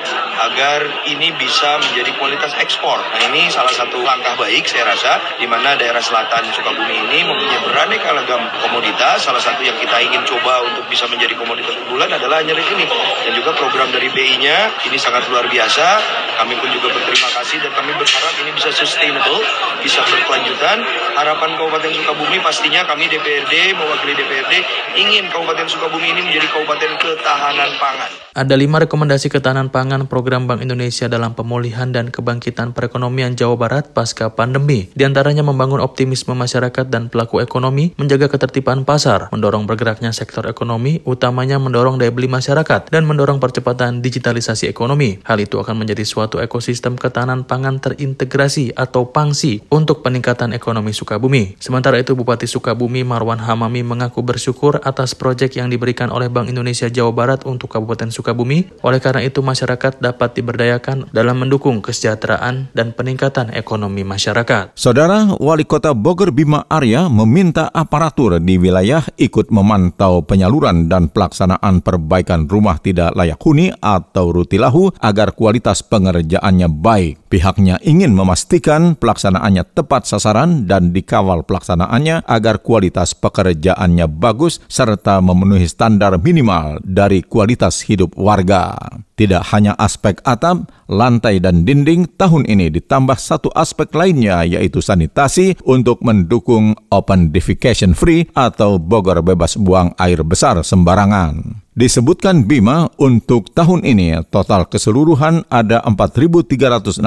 agar 0.51 0.81
ini 1.07 1.31
bisa 1.39 1.79
menjadi 1.87 2.11
kualitas 2.19 2.59
ekspor. 2.59 2.99
Nah 2.99 3.31
ini 3.31 3.47
salah 3.55 3.71
satu 3.71 4.03
langkah 4.03 4.35
baik 4.35 4.67
saya 4.67 4.91
rasa 4.91 5.39
di 5.39 5.47
mana 5.47 5.79
daerah 5.79 6.03
selatan 6.03 6.51
Sukabumi 6.51 6.99
ini 7.07 7.23
mempunyai 7.23 7.63
beraneka 7.63 8.11
ragam 8.11 8.43
komoditas. 8.59 9.23
Salah 9.23 9.39
satu 9.39 9.63
yang 9.63 9.79
kita 9.79 10.03
ingin 10.03 10.27
coba 10.27 10.67
untuk 10.67 10.91
bisa 10.91 11.07
menjadi 11.07 11.39
komoditas 11.39 11.79
unggulan 11.87 12.11
adalah 12.11 12.43
nyerit 12.43 12.67
ini. 12.75 12.91
Dan 13.23 13.39
juga 13.39 13.55
program 13.55 13.95
dari 13.95 14.11
BI-nya 14.11 14.89
ini 14.89 14.96
sangat 14.99 15.29
luar 15.29 15.47
biasa. 15.49 16.25
Kami 16.37 16.52
pun 16.61 16.69
juga 16.69 16.93
berterima 16.93 17.31
kasih 17.40 17.57
dan 17.64 17.73
kami 17.73 17.97
berharap 17.97 18.35
ini 18.45 18.50
bisa 18.52 18.69
sustainable, 18.69 19.40
bisa 19.81 20.05
berkelanjutan. 20.05 20.85
Harapan 21.16 21.57
Kabupaten 21.57 21.93
Sukabumi 21.97 22.38
pastinya 22.45 22.85
kami 22.85 23.09
DPRD 23.09 23.73
mewakili 23.73 24.12
DPRD 24.12 24.52
ingin 25.00 25.33
Kabupaten 25.33 25.64
Sukabumi 25.64 26.12
ini 26.12 26.21
menjadi 26.28 26.45
kabupaten 26.52 26.93
ketahanan 27.00 27.71
pangan. 27.81 28.11
Ada 28.37 28.52
lima 28.52 28.76
rekomendasi 28.85 29.33
ketahanan 29.33 29.73
pangan 29.73 30.05
program 30.12 30.45
Bank 30.45 30.61
Indonesia 30.61 31.09
dalam 31.09 31.33
pemulihan 31.33 31.88
dan 31.88 32.12
kebangkitan 32.12 32.76
perekonomian 32.76 33.33
Jawa 33.33 33.57
Barat 33.57 33.97
pasca 33.97 34.28
pandemi. 34.28 34.93
Di 34.93 35.09
antaranya 35.09 35.40
membangun 35.40 35.81
optimisme 35.81 36.37
masyarakat 36.37 36.93
dan 36.93 37.09
pelaku 37.09 37.40
ekonomi, 37.40 37.97
menjaga 37.97 38.28
ketertiban 38.28 38.85
pasar, 38.85 39.33
mendorong 39.33 39.64
bergeraknya 39.64 40.12
sektor 40.12 40.45
ekonomi, 40.45 41.00
utamanya 41.09 41.57
mendorong 41.57 41.97
daya 41.97 42.12
beli 42.12 42.28
masyarakat, 42.28 42.93
dan 42.93 43.09
mendorong 43.09 43.40
percepatan 43.40 44.05
digitalisasi 44.05 44.69
ekonomi. 44.69 45.16
Hal 45.25 45.40
itu 45.40 45.57
akan 45.57 45.81
menjadi 45.87 46.05
suatu 46.05 46.25
ekosistem 46.42 46.99
ketahanan 46.99 47.47
pangan 47.47 47.78
terintegrasi 47.78 48.75
atau 48.75 49.06
PANGSI 49.14 49.71
untuk 49.71 50.02
peningkatan 50.02 50.50
ekonomi 50.50 50.90
Sukabumi. 50.90 51.54
Sementara 51.62 52.02
itu 52.02 52.18
Bupati 52.18 52.50
Sukabumi 52.50 53.06
Marwan 53.06 53.38
Hamami 53.38 53.87
mengaku 53.87 54.26
bersyukur 54.26 54.83
atas 54.83 55.14
proyek 55.14 55.54
yang 55.54 55.71
diberikan 55.71 56.11
oleh 56.11 56.26
Bank 56.26 56.50
Indonesia 56.50 56.90
Jawa 56.90 57.14
Barat 57.14 57.47
untuk 57.47 57.71
Kabupaten 57.71 58.11
Sukabumi. 58.11 58.83
Oleh 58.83 58.99
karena 58.99 59.23
itu 59.23 59.38
masyarakat 59.47 60.02
dapat 60.02 60.35
diberdayakan 60.35 61.14
dalam 61.14 61.38
mendukung 61.38 61.78
kesejahteraan 61.78 62.75
dan 62.75 62.90
peningkatan 62.90 63.54
ekonomi 63.54 64.02
masyarakat. 64.02 64.75
Saudara 64.75 65.38
Wali 65.38 65.62
Kota 65.62 65.95
Bogor 65.95 66.35
Bima 66.35 66.66
Arya 66.66 67.06
meminta 67.06 67.71
aparatur 67.71 68.42
di 68.42 68.59
wilayah 68.59 69.04
ikut 69.14 69.54
memantau 69.54 70.26
penyaluran 70.26 70.90
dan 70.90 71.12
pelaksanaan 71.12 71.85
perbaikan 71.85 72.49
rumah 72.50 72.80
tidak 72.83 73.12
layak 73.14 73.38
huni 73.45 73.71
atau 73.78 74.33
rutilahu 74.33 74.90
agar 74.99 75.37
kualitas 75.37 75.85
pengerjaannya 76.16 76.68
baik. 76.80 77.28
Pihaknya 77.28 77.76
ingin 77.85 78.16
memastikan 78.16 78.96
pelaksanaannya 78.96 79.68
tepat 79.76 80.08
sasaran 80.08 80.64
dan 80.64 80.96
dikawal 80.96 81.44
pelaksanaannya 81.44 82.25
agar 82.25 82.64
kualitas 82.64 83.12
pekerjaannya 83.12 84.08
bagus 84.08 84.64
serta 84.64 85.20
memenuhi 85.20 85.68
standar 85.68 86.16
minimal 86.16 86.80
dari 86.80 87.20
kualitas 87.20 87.85
hidup 87.85 88.16
warga. 88.16 88.78
Tidak 89.16 89.42
hanya 89.52 89.76
aspek 89.76 90.20
atap, 90.25 90.73
lantai, 90.88 91.40
dan 91.40 91.64
dinding, 91.68 92.08
tahun 92.16 92.49
ini 92.49 92.73
ditambah 92.73 93.16
satu 93.16 93.52
aspek 93.52 93.92
lainnya 93.92 94.44
yaitu 94.49 94.80
sanitasi 94.80 95.56
untuk 95.68 96.00
mendukung 96.00 96.76
open 96.88 97.32
defecation 97.32 97.92
free 97.92 98.28
atau 98.32 98.80
Bogor 98.80 99.20
bebas 99.20 99.61
buang 99.61 99.92
air 100.00 100.20
besar 100.25 100.61
sembarangan. 100.61 101.65
Disebutkan 101.76 102.49
Bima 102.49 102.88
untuk 102.97 103.52
tahun 103.52 103.85
ini 103.85 104.25
total 104.33 104.64
keseluruhan 104.64 105.45
ada 105.52 105.85
4.363 105.85 107.04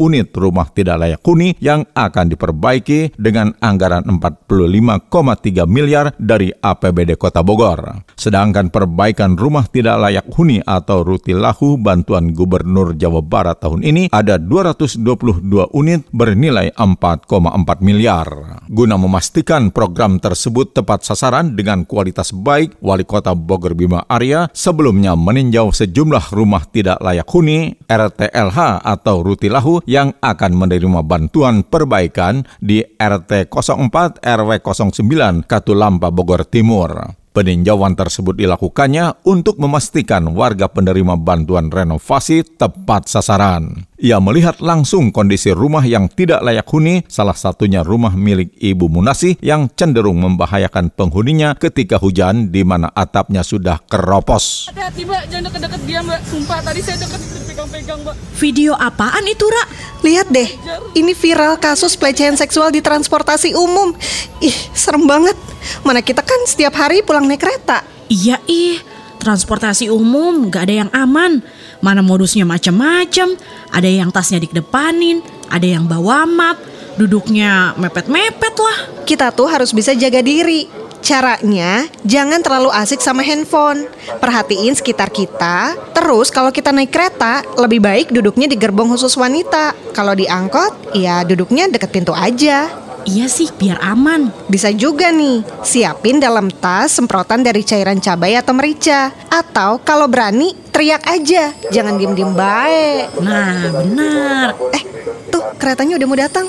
unit 0.00 0.32
rumah 0.32 0.64
tidak 0.72 0.96
layak 0.96 1.20
huni 1.20 1.52
yang 1.60 1.84
akan 1.92 2.32
diperbaiki 2.32 3.12
dengan 3.20 3.52
anggaran 3.60 4.00
45,3 4.08 5.68
miliar 5.68 6.08
dari 6.16 6.48
APBD 6.48 7.20
Kota 7.20 7.44
Bogor. 7.44 8.08
Sedangkan 8.16 8.72
perbaikan 8.72 9.36
rumah 9.36 9.68
tidak 9.68 10.00
layak 10.00 10.24
huni 10.40 10.64
atau 10.64 11.04
rutilahu 11.04 11.76
bantuan 11.76 12.32
Gubernur 12.32 12.96
Jawa 12.96 13.20
Barat 13.20 13.60
tahun 13.60 13.84
ini 13.84 14.08
ada 14.08 14.40
222 14.40 15.04
unit 15.76 16.00
bernilai 16.16 16.72
4,4 16.80 17.28
miliar. 17.84 18.56
Guna 18.72 18.96
memastikan 18.96 19.68
program 19.68 20.16
tersebut 20.16 20.72
tepat 20.80 21.04
sasaran 21.04 21.52
dengan 21.52 21.84
kualitas 21.84 22.32
baik, 22.32 22.80
Wali 22.80 23.04
Kota 23.04 23.36
Bogor 23.36 23.81
Bima 23.82 24.06
Arya 24.06 24.46
sebelumnya 24.54 25.18
meninjau 25.18 25.74
sejumlah 25.74 26.30
rumah 26.30 26.62
tidak 26.70 27.02
layak 27.02 27.26
huni 27.26 27.74
RTLH 27.90 28.86
atau 28.86 29.26
Rutilahu 29.26 29.82
yang 29.90 30.14
akan 30.22 30.54
menerima 30.54 31.02
bantuan 31.02 31.66
perbaikan 31.66 32.46
di 32.62 32.78
RT 32.86 33.50
04 33.50 34.22
RW 34.22 34.50
09 34.62 35.50
Katulampa 35.50 36.14
Bogor 36.14 36.46
Timur. 36.46 37.21
Peninjauan 37.32 37.96
tersebut 37.96 38.36
dilakukannya 38.36 39.24
untuk 39.24 39.56
memastikan 39.56 40.36
warga 40.36 40.68
penerima 40.68 41.16
bantuan 41.16 41.72
renovasi 41.72 42.44
tepat 42.44 43.08
sasaran. 43.08 43.88
Ia 43.96 44.20
melihat 44.20 44.60
langsung 44.60 45.08
kondisi 45.08 45.48
rumah 45.48 45.80
yang 45.80 46.12
tidak 46.12 46.44
layak 46.44 46.68
huni, 46.68 47.08
salah 47.08 47.32
satunya 47.32 47.80
rumah 47.80 48.12
milik 48.12 48.52
Ibu 48.60 48.92
Munasi 48.92 49.40
yang 49.40 49.72
cenderung 49.72 50.20
membahayakan 50.20 50.92
penghuninya 50.92 51.56
ketika 51.56 51.96
hujan 51.96 52.52
di 52.52 52.68
mana 52.68 52.92
atapnya 52.92 53.40
sudah 53.40 53.80
keropos. 53.88 54.68
Hati-hati 54.68 55.08
jangan 55.32 55.48
deket-deket 55.48 55.80
dia 55.88 56.04
mbak. 56.04 56.20
Sumpah 56.28 56.60
tadi 56.60 56.84
saya 56.84 57.00
deket 57.00 57.51
pegang-pegang 57.66 58.00
mbak. 58.02 58.16
Video 58.38 58.72
apaan 58.74 59.24
itu, 59.30 59.46
Ra? 59.46 59.64
Lihat 60.02 60.26
deh, 60.34 60.48
ini 60.98 61.14
viral 61.14 61.58
kasus 61.62 61.94
pelecehan 61.94 62.34
seksual 62.34 62.74
di 62.74 62.82
transportasi 62.82 63.54
umum. 63.54 63.94
Ih, 64.42 64.56
serem 64.74 65.06
banget. 65.06 65.38
Mana 65.86 66.02
kita 66.02 66.26
kan 66.26 66.42
setiap 66.42 66.74
hari 66.74 67.06
pulang 67.06 67.30
naik 67.30 67.38
kereta. 67.38 67.86
Iya 68.10 68.42
ih, 68.50 68.82
transportasi 69.22 69.86
umum 69.88 70.50
gak 70.50 70.66
ada 70.66 70.74
yang 70.86 70.90
aman. 70.90 71.38
Mana 71.78 72.02
modusnya 72.02 72.42
macam-macam, 72.42 73.38
ada 73.70 73.88
yang 73.88 74.10
tasnya 74.10 74.42
dikedepanin, 74.42 75.22
ada 75.46 75.66
yang 75.66 75.86
bawa 75.86 76.26
map, 76.26 76.58
duduknya 76.98 77.78
mepet-mepet 77.78 78.54
lah. 78.58 78.78
Kita 79.06 79.30
tuh 79.30 79.46
harus 79.46 79.70
bisa 79.70 79.94
jaga 79.94 80.18
diri. 80.18 80.81
Caranya, 81.02 81.90
jangan 82.06 82.38
terlalu 82.46 82.70
asik 82.70 83.02
sama 83.02 83.26
handphone. 83.26 83.90
Perhatiin 84.22 84.70
sekitar 84.78 85.10
kita. 85.10 85.74
Terus 85.98 86.30
kalau 86.30 86.54
kita 86.54 86.70
naik 86.70 86.94
kereta, 86.94 87.42
lebih 87.58 87.82
baik 87.82 88.14
duduknya 88.14 88.46
di 88.46 88.54
gerbong 88.54 88.86
khusus 88.94 89.18
wanita. 89.18 89.74
Kalau 89.90 90.14
di 90.14 90.30
angkot, 90.30 90.94
ya 90.94 91.26
duduknya 91.26 91.66
deket 91.66 91.90
pintu 91.90 92.14
aja. 92.14 92.70
Iya 93.02 93.26
sih, 93.26 93.50
biar 93.50 93.82
aman. 93.82 94.30
Bisa 94.46 94.70
juga 94.70 95.10
nih, 95.10 95.42
siapin 95.66 96.22
dalam 96.22 96.46
tas 96.54 96.94
semprotan 96.94 97.42
dari 97.42 97.66
cairan 97.66 97.98
cabai 97.98 98.38
atau 98.38 98.54
merica. 98.54 99.10
Atau 99.26 99.82
kalau 99.82 100.06
berani, 100.06 100.54
teriak 100.70 101.02
aja. 101.10 101.50
Jangan 101.74 101.98
diem-diem 101.98 102.30
baik. 102.30 103.18
Nah, 103.18 103.74
benar. 103.74 104.54
Eh, 104.70 104.84
tuh 105.34 105.42
keretanya 105.58 105.98
udah 105.98 106.06
mau 106.06 106.14
datang. 106.14 106.46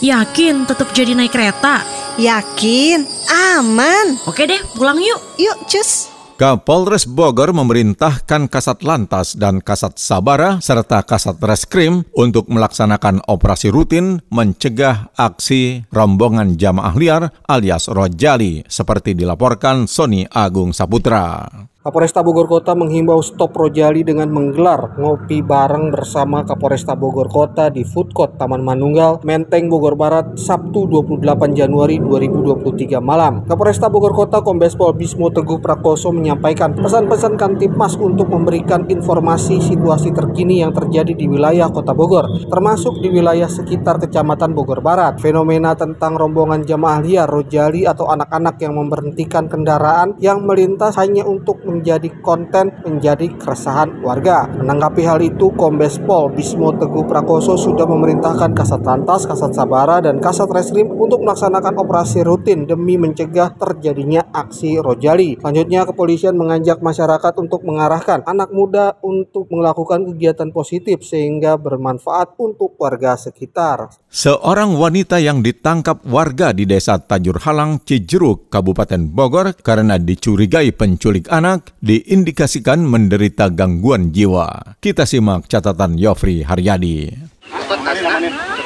Yakin 0.00 0.64
tetap 0.64 0.88
jadi 0.96 1.12
naik 1.12 1.36
kereta? 1.36 1.99
Yakin, 2.20 3.08
aman. 3.32 4.20
Oke 4.28 4.44
deh, 4.44 4.60
pulang 4.76 5.00
yuk. 5.00 5.16
Yuk, 5.40 5.56
cus. 5.64 6.12
Kapolres 6.36 7.08
Bogor 7.08 7.56
memerintahkan 7.56 8.44
Kasat 8.44 8.84
Lantas 8.84 9.40
dan 9.40 9.64
Kasat 9.64 9.96
Sabara 9.96 10.60
serta 10.60 11.00
Kasat 11.00 11.40
Reskrim 11.40 12.04
untuk 12.12 12.52
melaksanakan 12.52 13.24
operasi 13.24 13.72
rutin 13.72 14.20
mencegah 14.28 15.16
aksi 15.16 15.88
rombongan 15.88 16.60
jamaah 16.60 16.92
liar 16.92 17.22
alias 17.48 17.88
rojali 17.88 18.68
seperti 18.68 19.16
dilaporkan 19.16 19.88
Sony 19.88 20.28
Agung 20.28 20.76
Saputra. 20.76 21.48
Kapolresta 21.80 22.20
Bogor 22.20 22.44
Kota 22.44 22.76
menghimbau 22.76 23.24
stop 23.24 23.56
Rojali 23.56 24.04
dengan 24.04 24.28
menggelar 24.28 25.00
ngopi 25.00 25.40
bareng 25.40 25.88
bersama 25.88 26.44
Kapolresta 26.44 26.92
Bogor 26.92 27.32
Kota 27.32 27.72
di 27.72 27.88
Food 27.88 28.12
Court 28.12 28.36
Taman 28.36 28.60
Manunggal, 28.60 29.24
Menteng, 29.24 29.72
Bogor 29.72 29.96
Barat, 29.96 30.36
Sabtu 30.36 30.84
28 30.84 31.24
Januari 31.56 31.96
2023 31.96 33.00
malam. 33.00 33.48
Kapolresta 33.48 33.88
Bogor 33.88 34.12
Kota 34.12 34.44
Kombes 34.44 34.76
Pol 34.76 34.92
Bismo 34.92 35.32
Teguh 35.32 35.56
Prakoso 35.56 36.12
menyampaikan 36.12 36.76
pesan-pesan 36.76 37.40
Kantipmas 37.40 37.96
untuk 37.96 38.28
memberikan 38.28 38.84
informasi 38.84 39.64
situasi 39.64 40.12
terkini 40.12 40.60
yang 40.60 40.76
terjadi 40.76 41.16
di 41.16 41.32
wilayah 41.32 41.72
Kota 41.72 41.96
Bogor, 41.96 42.44
termasuk 42.52 43.00
di 43.00 43.08
wilayah 43.08 43.48
sekitar 43.48 43.96
Kecamatan 44.04 44.52
Bogor 44.52 44.84
Barat. 44.84 45.16
Fenomena 45.16 45.72
tentang 45.72 46.20
rombongan 46.20 46.60
jamaah 46.60 47.00
liar 47.00 47.24
Rojali 47.24 47.88
atau 47.88 48.04
anak-anak 48.12 48.60
yang 48.60 48.76
memberhentikan 48.76 49.48
kendaraan 49.48 50.20
yang 50.20 50.44
melintas 50.44 51.00
hanya 51.00 51.24
untuk 51.24 51.69
menjadi 51.70 52.10
konten 52.18 52.74
menjadi 52.82 53.30
keresahan 53.38 54.02
warga. 54.02 54.50
Menanggapi 54.50 55.02
hal 55.06 55.22
itu, 55.22 55.54
Kombes 55.54 56.02
Pol 56.02 56.34
Bismo 56.34 56.74
Teguh 56.74 57.06
Prakoso 57.06 57.54
sudah 57.54 57.86
memerintahkan 57.86 58.50
Kasat 58.50 58.82
Lantas, 58.82 59.30
Kasat 59.30 59.54
Sabara, 59.54 60.02
dan 60.02 60.18
Kasat 60.18 60.50
Reskrim 60.50 60.90
untuk 60.90 61.22
melaksanakan 61.22 61.78
operasi 61.78 62.26
rutin 62.26 62.66
demi 62.66 62.98
mencegah 62.98 63.54
terjadinya 63.54 64.26
aksi 64.34 64.82
rojali. 64.82 65.38
Selanjutnya, 65.38 65.86
kepolisian 65.86 66.34
mengajak 66.34 66.82
masyarakat 66.82 67.32
untuk 67.38 67.62
mengarahkan 67.62 68.26
anak 68.26 68.50
muda 68.50 68.98
untuk 69.06 69.46
melakukan 69.52 70.10
kegiatan 70.10 70.50
positif 70.50 71.06
sehingga 71.06 71.54
bermanfaat 71.60 72.34
untuk 72.40 72.74
warga 72.80 73.14
sekitar. 73.14 73.92
Seorang 74.08 74.74
wanita 74.74 75.20
yang 75.20 75.44
ditangkap 75.44 76.02
warga 76.08 76.50
di 76.56 76.64
desa 76.64 76.96
Tajur 76.98 77.38
Halang, 77.44 77.84
Cijeruk, 77.84 78.48
Kabupaten 78.48 79.04
Bogor 79.06 79.52
karena 79.60 80.00
dicurigai 80.00 80.72
penculik 80.72 81.28
anak 81.28 81.59
diindikasikan 81.78 82.80
menderita 82.80 83.48
gangguan 83.48 84.10
jiwa. 84.10 84.76
Kita 84.78 85.04
simak 85.04 85.46
catatan 85.46 85.94
Yofri 85.94 86.42
Haryadi. 86.42 87.10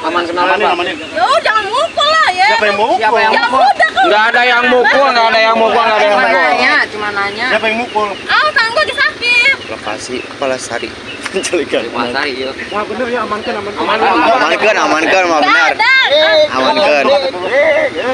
Aman 0.05 0.23
kenapa 0.23 0.53
Pak? 0.55 0.85
Yo, 1.11 1.25
jangan 1.41 1.65
mukul 1.65 2.05
lah 2.05 2.27
ya. 2.29 2.47
Siapa 2.47 2.65
yang 2.65 2.77
mukul? 2.77 2.97
Siapa 2.97 3.17
yang 3.17 3.33
Ya 3.33 3.41
mukul? 3.43 3.63
udah, 3.63 3.73
kalau- 3.89 4.05
Nggak 4.05 4.23
ada 4.29 4.41
yang 4.45 4.63
mukul, 4.69 5.05
nggak 5.09 5.25
ada 5.25 5.39
yang 5.41 5.55
mukul, 5.55 5.81
nggak 5.81 5.97
ada 5.97 6.05
yang 6.05 6.13
mukul. 6.15 6.37
nanya, 6.37 6.73
cuma 6.87 7.07
nanya. 7.09 7.45
Siapa 7.49 7.65
yang 7.65 7.77
mukul? 7.79 8.07
Ah, 8.25 8.47
tangan 8.51 8.69
gua 8.69 8.81
lagi 8.81 8.95
sakit. 8.95 9.55
Lokasi 9.65 10.15
kepala 10.21 10.55
sari. 10.55 10.89
Penculikan. 11.25 11.83
Sari, 12.13 12.31
iya. 12.37 12.49
Wah 12.69 12.83
bener 12.85 13.07
ya 13.09 13.19
amankan 13.21 13.53
amankan. 13.57 13.81
Amankan, 13.81 14.75
amankan, 14.77 15.23
mah 15.25 15.39
benar. 15.41 15.71
Amankan. 16.47 17.03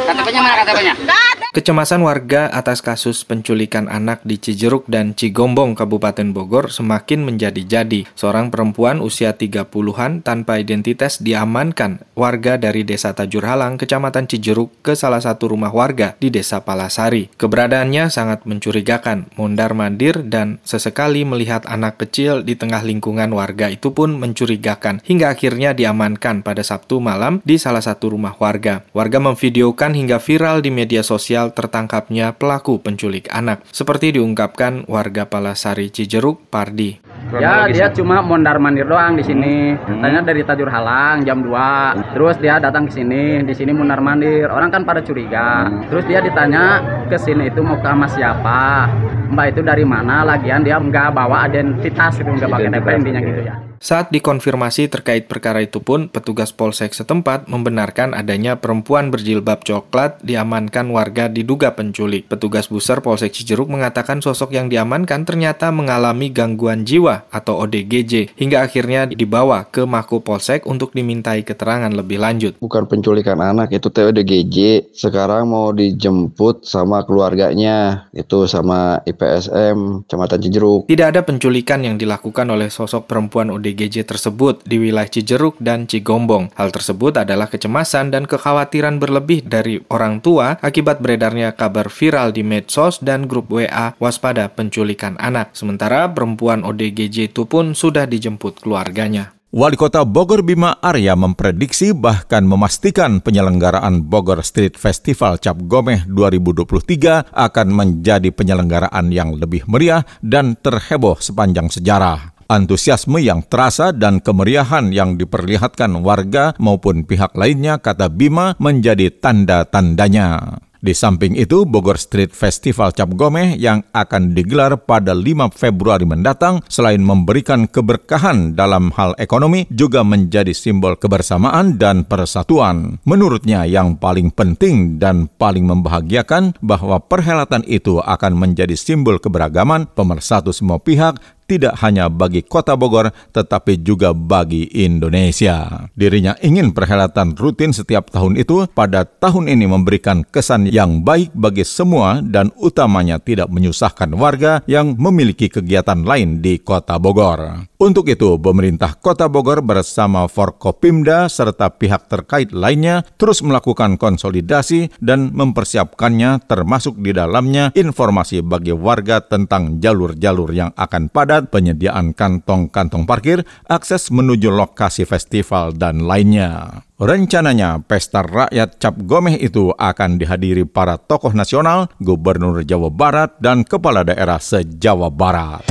KTP-nya 0.02 0.40
mana 0.40 0.56
KTP-nya? 0.64 0.94
Nggak 0.98 1.20
ada. 1.20 1.31
Kecemasan 1.52 2.00
warga 2.08 2.48
atas 2.48 2.80
kasus 2.80 3.28
penculikan 3.28 3.92
anak 3.92 4.24
di 4.24 4.40
Cijeruk 4.40 4.88
dan 4.88 5.12
Cigombong, 5.12 5.76
Kabupaten 5.76 6.32
Bogor 6.32 6.72
semakin 6.72 7.28
menjadi-jadi. 7.28 8.08
Seorang 8.16 8.48
perempuan 8.56 9.04
usia 9.04 9.36
30-an 9.36 10.24
tanpa 10.24 10.64
identitas 10.64 11.20
diamankan 11.20 12.08
warga 12.16 12.56
dari 12.56 12.88
Desa 12.88 13.12
Tajur 13.12 13.44
Halang, 13.44 13.76
Kecamatan 13.76 14.32
Cijeruk 14.32 14.72
ke 14.80 14.96
salah 14.96 15.20
satu 15.20 15.52
rumah 15.52 15.76
warga 15.76 16.16
di 16.24 16.32
Desa 16.32 16.64
Palasari. 16.64 17.28
Keberadaannya 17.36 18.08
sangat 18.08 18.48
mencurigakan, 18.48 19.36
mondar-mandir 19.36 20.24
dan 20.24 20.64
sesekali 20.64 21.28
melihat 21.28 21.68
anak 21.68 22.00
kecil 22.00 22.48
di 22.48 22.56
tengah 22.56 22.80
lingkungan 22.80 23.28
warga 23.36 23.68
itu 23.68 23.92
pun 23.92 24.16
mencurigakan 24.16 25.04
hingga 25.04 25.36
akhirnya 25.36 25.76
diamankan 25.76 26.48
pada 26.48 26.64
Sabtu 26.64 27.04
malam 27.04 27.44
di 27.44 27.60
salah 27.60 27.84
satu 27.84 28.16
rumah 28.16 28.40
warga. 28.40 28.88
Warga 28.96 29.20
memvideokan 29.20 30.00
hingga 30.00 30.24
viral 30.24 30.64
di 30.64 30.72
media 30.72 31.04
sosial 31.04 31.41
tertangkapnya 31.50 32.38
pelaku 32.38 32.78
penculik 32.78 33.26
anak. 33.34 33.66
Seperti 33.74 34.14
diungkapkan 34.14 34.86
warga 34.86 35.26
Palasari 35.26 35.90
Cijeruk, 35.90 36.46
Pardi. 36.54 37.02
Ya 37.34 37.66
dia 37.66 37.90
cuma 37.90 38.22
mondar 38.22 38.62
mandir 38.62 38.86
doang 38.86 39.18
di 39.18 39.26
sini. 39.26 39.74
Katanya 39.74 40.22
dari 40.22 40.46
Tajur 40.46 40.70
Halang 40.70 41.26
jam 41.26 41.42
2. 41.42 42.14
Terus 42.14 42.38
dia 42.38 42.62
datang 42.62 42.86
ke 42.86 42.94
sini, 42.94 43.42
di 43.42 43.54
sini 43.58 43.74
mondar 43.74 43.98
mandir. 43.98 44.46
Orang 44.52 44.70
kan 44.70 44.86
pada 44.86 45.02
curiga. 45.02 45.66
Terus 45.90 46.06
dia 46.06 46.22
ditanya 46.22 46.84
ke 47.10 47.18
sini 47.18 47.50
itu 47.50 47.66
mau 47.66 47.82
ke 47.82 47.90
sama 47.90 48.06
siapa? 48.06 48.92
Mbak 49.32 49.48
itu 49.58 49.62
dari 49.66 49.88
mana? 49.88 50.28
Lagian 50.28 50.62
dia 50.62 50.76
nggak 50.76 51.16
bawa 51.16 51.48
identitas 51.48 52.20
gitu, 52.20 52.30
nggak 52.30 52.52
pakai 52.52 52.70
DP 52.70 52.88
intinya 53.00 53.22
gitu 53.24 53.42
ya. 53.48 53.71
Saat 53.82 54.14
dikonfirmasi 54.14 54.94
terkait 54.94 55.26
perkara 55.26 55.66
itu 55.66 55.82
pun, 55.82 56.06
petugas 56.06 56.54
polsek 56.54 56.94
setempat 56.94 57.50
membenarkan 57.50 58.14
adanya 58.14 58.62
perempuan 58.62 59.10
berjilbab 59.10 59.66
coklat 59.66 60.22
diamankan 60.22 60.94
warga 60.94 61.26
diduga 61.26 61.74
penculik. 61.74 62.30
Petugas 62.30 62.70
buser 62.70 63.02
Polsek 63.02 63.34
Cijeruk 63.34 63.74
mengatakan 63.74 64.22
sosok 64.22 64.54
yang 64.54 64.70
diamankan 64.70 65.26
ternyata 65.26 65.74
mengalami 65.74 66.30
gangguan 66.30 66.86
jiwa 66.86 67.26
atau 67.34 67.58
ODGJ 67.66 68.38
hingga 68.38 68.62
akhirnya 68.62 69.10
dibawa 69.10 69.66
ke 69.66 69.82
Mako 69.90 70.22
Polsek 70.22 70.70
untuk 70.70 70.94
dimintai 70.94 71.42
keterangan 71.42 71.90
lebih 71.90 72.22
lanjut. 72.22 72.62
bukan 72.62 72.86
penculikan 72.86 73.42
anak 73.42 73.74
itu 73.74 73.90
TODGJ 73.90 74.58
sekarang 74.94 75.50
mau 75.50 75.74
dijemput 75.74 76.70
sama 76.70 77.02
keluarganya 77.02 78.06
itu 78.14 78.46
sama 78.46 79.02
IPSM 79.10 80.06
Kecamatan 80.06 80.38
Cijeruk 80.38 80.82
Tidak 80.86 81.08
ada 81.10 81.26
penculikan 81.26 81.82
yang 81.82 81.98
dilakukan 81.98 82.46
oleh 82.46 82.70
sosok 82.70 83.10
perempuan 83.10 83.50
ODGJ 83.50 83.71
tersebut 83.78 84.64
di 84.68 84.78
wilayah 84.78 85.08
Cijeruk 85.08 85.60
dan 85.62 85.88
Cigombong. 85.88 86.52
Hal 86.56 86.72
tersebut 86.72 87.20
adalah 87.20 87.48
kecemasan 87.48 88.12
dan 88.12 88.28
kekhawatiran 88.28 89.00
berlebih 89.00 89.44
dari 89.48 89.80
orang 89.92 90.20
tua 90.20 90.60
akibat 90.60 91.00
beredarnya 91.00 91.56
kabar 91.56 91.88
viral 91.88 92.36
di 92.36 92.44
medsos 92.44 93.00
dan 93.00 93.26
grup 93.26 93.52
WA 93.52 93.96
waspada 93.98 94.52
penculikan 94.52 95.16
anak. 95.22 95.56
Sementara 95.56 96.08
perempuan 96.12 96.64
ODGJ 96.68 97.32
itu 97.32 97.48
pun 97.48 97.74
sudah 97.78 98.08
dijemput 98.08 98.64
keluarganya. 98.64 99.36
Wali 99.52 99.76
Kota 99.76 100.08
Bogor 100.08 100.48
Bima 100.48 100.80
Arya 100.80 101.12
memprediksi 101.20 101.92
bahkan 101.92 102.48
memastikan 102.48 103.20
penyelenggaraan 103.20 104.00
Bogor 104.00 104.40
Street 104.48 104.80
Festival 104.80 105.44
Cap 105.44 105.60
Gomeh 105.68 106.08
2023 106.08 107.36
akan 107.36 107.68
menjadi 107.68 108.32
penyelenggaraan 108.32 109.12
yang 109.12 109.36
lebih 109.36 109.68
meriah 109.68 110.08
dan 110.24 110.56
terheboh 110.56 111.20
sepanjang 111.20 111.68
sejarah. 111.68 112.32
Antusiasme 112.52 113.24
yang 113.24 113.48
terasa 113.48 113.96
dan 113.96 114.20
kemeriahan 114.20 114.92
yang 114.92 115.16
diperlihatkan 115.16 116.04
warga 116.04 116.52
maupun 116.60 117.08
pihak 117.08 117.32
lainnya 117.40 117.80
kata 117.80 118.12
Bima 118.12 118.60
menjadi 118.60 119.08
tanda-tandanya. 119.08 120.60
Di 120.82 120.98
samping 120.98 121.38
itu, 121.38 121.62
Bogor 121.70 122.02
Street 122.02 122.34
Festival 122.34 122.90
Cap 122.98 123.14
Gomeh 123.14 123.54
yang 123.54 123.86
akan 123.94 124.34
digelar 124.34 124.82
pada 124.82 125.14
5 125.14 125.54
Februari 125.54 126.10
mendatang 126.10 126.66
selain 126.66 127.00
memberikan 127.06 127.70
keberkahan 127.70 128.58
dalam 128.58 128.90
hal 128.98 129.14
ekonomi 129.22 129.70
juga 129.70 130.02
menjadi 130.02 130.50
simbol 130.58 130.98
kebersamaan 130.98 131.78
dan 131.78 132.02
persatuan. 132.04 132.98
Menurutnya 133.06 133.62
yang 133.70 133.94
paling 133.94 134.34
penting 134.34 134.98
dan 134.98 135.30
paling 135.30 135.70
membahagiakan 135.70 136.58
bahwa 136.66 136.98
perhelatan 136.98 137.62
itu 137.70 138.02
akan 138.02 138.34
menjadi 138.34 138.74
simbol 138.74 139.22
keberagaman 139.22 139.86
pemersatu 139.94 140.50
semua 140.50 140.82
pihak 140.82 141.22
tidak 141.52 141.76
hanya 141.84 142.08
bagi 142.08 142.48
kota 142.48 142.80
Bogor, 142.80 143.12
tetapi 143.36 143.84
juga 143.84 144.16
bagi 144.16 144.72
Indonesia. 144.72 145.92
Dirinya 145.92 146.40
ingin 146.40 146.72
perhelatan 146.72 147.36
rutin 147.36 147.76
setiap 147.76 148.08
tahun 148.08 148.40
itu 148.40 148.72
pada 148.72 149.04
tahun 149.04 149.52
ini 149.52 149.68
memberikan 149.68 150.24
kesan 150.24 150.72
yang 150.72 151.04
baik 151.04 151.36
bagi 151.36 151.68
semua 151.68 152.24
dan 152.24 152.56
utamanya 152.56 153.20
tidak 153.20 153.52
menyusahkan 153.52 154.16
warga 154.16 154.64
yang 154.64 154.96
memiliki 154.96 155.52
kegiatan 155.52 156.08
lain 156.08 156.40
di 156.40 156.64
kota 156.64 156.96
Bogor. 156.96 157.68
Untuk 157.82 158.08
itu, 158.08 158.38
pemerintah 158.38 158.94
kota 158.94 159.26
Bogor 159.26 159.66
bersama 159.66 160.30
Forkopimda 160.30 161.26
serta 161.28 161.74
pihak 161.74 162.06
terkait 162.06 162.54
lainnya 162.54 163.02
terus 163.18 163.42
melakukan 163.42 163.98
konsolidasi 163.98 164.94
dan 165.02 165.34
mempersiapkannya 165.34 166.46
termasuk 166.46 167.02
di 167.02 167.10
dalamnya 167.10 167.74
informasi 167.74 168.46
bagi 168.46 168.70
warga 168.70 169.26
tentang 169.26 169.82
jalur-jalur 169.82 170.54
yang 170.54 170.70
akan 170.78 171.10
padat 171.10 171.41
penyediaan 171.48 172.12
kantong-kantong 172.12 173.08
parkir, 173.08 173.42
akses 173.66 174.12
menuju 174.12 174.52
lokasi 174.52 175.08
festival, 175.08 175.74
dan 175.74 176.06
lainnya. 176.06 176.84
Rencananya, 177.02 177.82
pesta 177.82 178.22
rakyat 178.22 178.78
Cap 178.78 179.00
Gomeh 179.08 179.40
itu 179.40 179.74
akan 179.74 180.22
dihadiri 180.22 180.70
para 180.70 181.02
tokoh 181.02 181.34
nasional, 181.34 181.90
gubernur 181.98 182.62
Jawa 182.62 182.94
Barat, 182.94 183.40
dan 183.42 183.66
kepala 183.66 184.06
daerah 184.06 184.38
se-Jawa 184.38 185.10
Barat. 185.10 185.66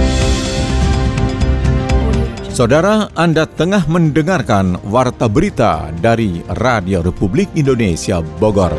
Saudara, 2.51 3.09
Anda 3.15 3.47
tengah 3.47 3.87
mendengarkan 3.87 4.75
Warta 4.91 5.31
Berita 5.31 5.89
dari 6.03 6.43
Radio 6.59 7.01
Republik 7.01 7.49
Indonesia 7.55 8.19
Bogor. 8.43 8.75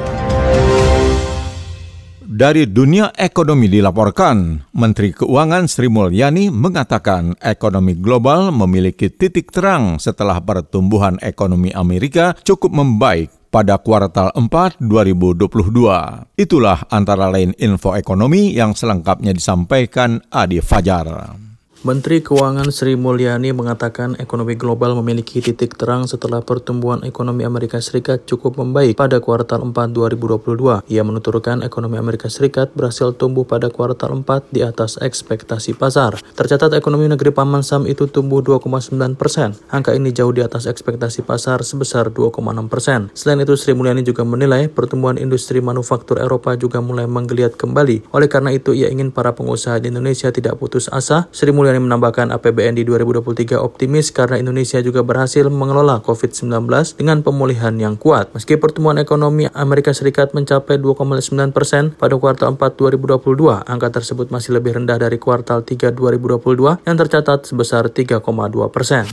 Dari 2.31 2.63
dunia 2.63 3.11
ekonomi 3.19 3.67
dilaporkan, 3.67 4.55
Menteri 4.79 5.11
Keuangan 5.11 5.67
Sri 5.67 5.91
Mulyani 5.91 6.47
mengatakan 6.47 7.35
ekonomi 7.43 7.91
global 7.99 8.55
memiliki 8.55 9.11
titik 9.11 9.51
terang 9.51 9.99
setelah 9.99 10.39
pertumbuhan 10.39 11.19
ekonomi 11.19 11.75
Amerika 11.75 12.31
cukup 12.47 12.71
membaik 12.71 13.35
pada 13.51 13.75
kuartal 13.83 14.31
4 14.31 14.79
2022. 14.79 16.39
Itulah 16.39 16.87
antara 16.87 17.27
lain 17.27 17.51
info 17.59 17.99
ekonomi 17.99 18.55
yang 18.55 18.79
selengkapnya 18.79 19.35
disampaikan 19.35 20.23
Adi 20.31 20.63
Fajar. 20.63 21.50
Menteri 21.81 22.21
Keuangan 22.21 22.69
Sri 22.69 22.93
Mulyani 22.93 23.57
mengatakan 23.57 24.13
ekonomi 24.21 24.53
global 24.53 24.93
memiliki 25.01 25.41
titik 25.41 25.81
terang 25.81 26.05
setelah 26.05 26.37
pertumbuhan 26.45 27.01
ekonomi 27.01 27.41
Amerika 27.41 27.81
Serikat 27.81 28.29
cukup 28.29 28.61
membaik 28.61 28.93
pada 28.93 29.17
kuartal 29.17 29.65
4 29.65 29.89
2022. 29.89 30.85
Ia 30.85 31.01
menuturkan 31.01 31.65
ekonomi 31.65 31.97
Amerika 31.97 32.29
Serikat 32.29 32.69
berhasil 32.77 33.17
tumbuh 33.17 33.49
pada 33.49 33.73
kuartal 33.73 34.13
4 34.13 34.53
di 34.53 34.61
atas 34.61 35.01
ekspektasi 35.01 35.73
pasar. 35.73 36.21
Tercatat 36.37 36.69
ekonomi 36.77 37.09
negeri 37.09 37.33
Paman 37.33 37.65
Sam 37.65 37.89
itu 37.89 38.05
tumbuh 38.05 38.45
2,9 38.45 39.17
persen. 39.17 39.57
Angka 39.73 39.97
ini 39.97 40.13
jauh 40.13 40.29
di 40.29 40.45
atas 40.45 40.69
ekspektasi 40.69 41.25
pasar 41.25 41.65
sebesar 41.65 42.13
2,6 42.13 42.45
persen. 42.69 43.09
Selain 43.17 43.41
itu, 43.41 43.57
Sri 43.57 43.73
Mulyani 43.73 44.05
juga 44.05 44.21
menilai 44.21 44.69
pertumbuhan 44.69 45.17
industri 45.17 45.65
manufaktur 45.65 46.21
Eropa 46.21 46.53
juga 46.53 46.77
mulai 46.77 47.09
menggeliat 47.09 47.57
kembali. 47.57 48.13
Oleh 48.13 48.29
karena 48.29 48.53
itu, 48.53 48.69
ia 48.69 48.93
ingin 48.93 49.09
para 49.09 49.33
pengusaha 49.33 49.81
di 49.81 49.89
Indonesia 49.89 50.29
tidak 50.29 50.61
putus 50.61 50.85
asa. 50.85 51.25
Sri 51.33 51.49
Mulyani 51.49 51.70
Mulyani 51.71 51.87
menambahkan 51.87 52.35
APBN 52.35 52.75
di 52.75 52.83
2023 52.83 53.55
optimis 53.55 54.11
karena 54.11 54.35
Indonesia 54.35 54.83
juga 54.83 55.07
berhasil 55.07 55.47
mengelola 55.47 56.03
COVID-19 56.03 56.67
dengan 56.99 57.23
pemulihan 57.23 57.71
yang 57.79 57.95
kuat. 57.95 58.27
Meski 58.35 58.59
pertumbuhan 58.59 58.99
ekonomi 58.99 59.47
Amerika 59.55 59.95
Serikat 59.95 60.35
mencapai 60.35 60.75
2,9 60.75 61.55
persen 61.55 61.95
pada 61.95 62.19
kuartal 62.19 62.59
4 62.59 62.75
2022, 62.75 63.63
angka 63.63 63.87
tersebut 63.87 64.27
masih 64.35 64.59
lebih 64.59 64.83
rendah 64.83 64.99
dari 64.99 65.15
kuartal 65.15 65.63
3 65.63 65.95
2022 65.95 66.83
yang 66.83 66.97
tercatat 66.99 67.47
sebesar 67.47 67.87
3,2 67.87 68.19
persen. 68.67 69.07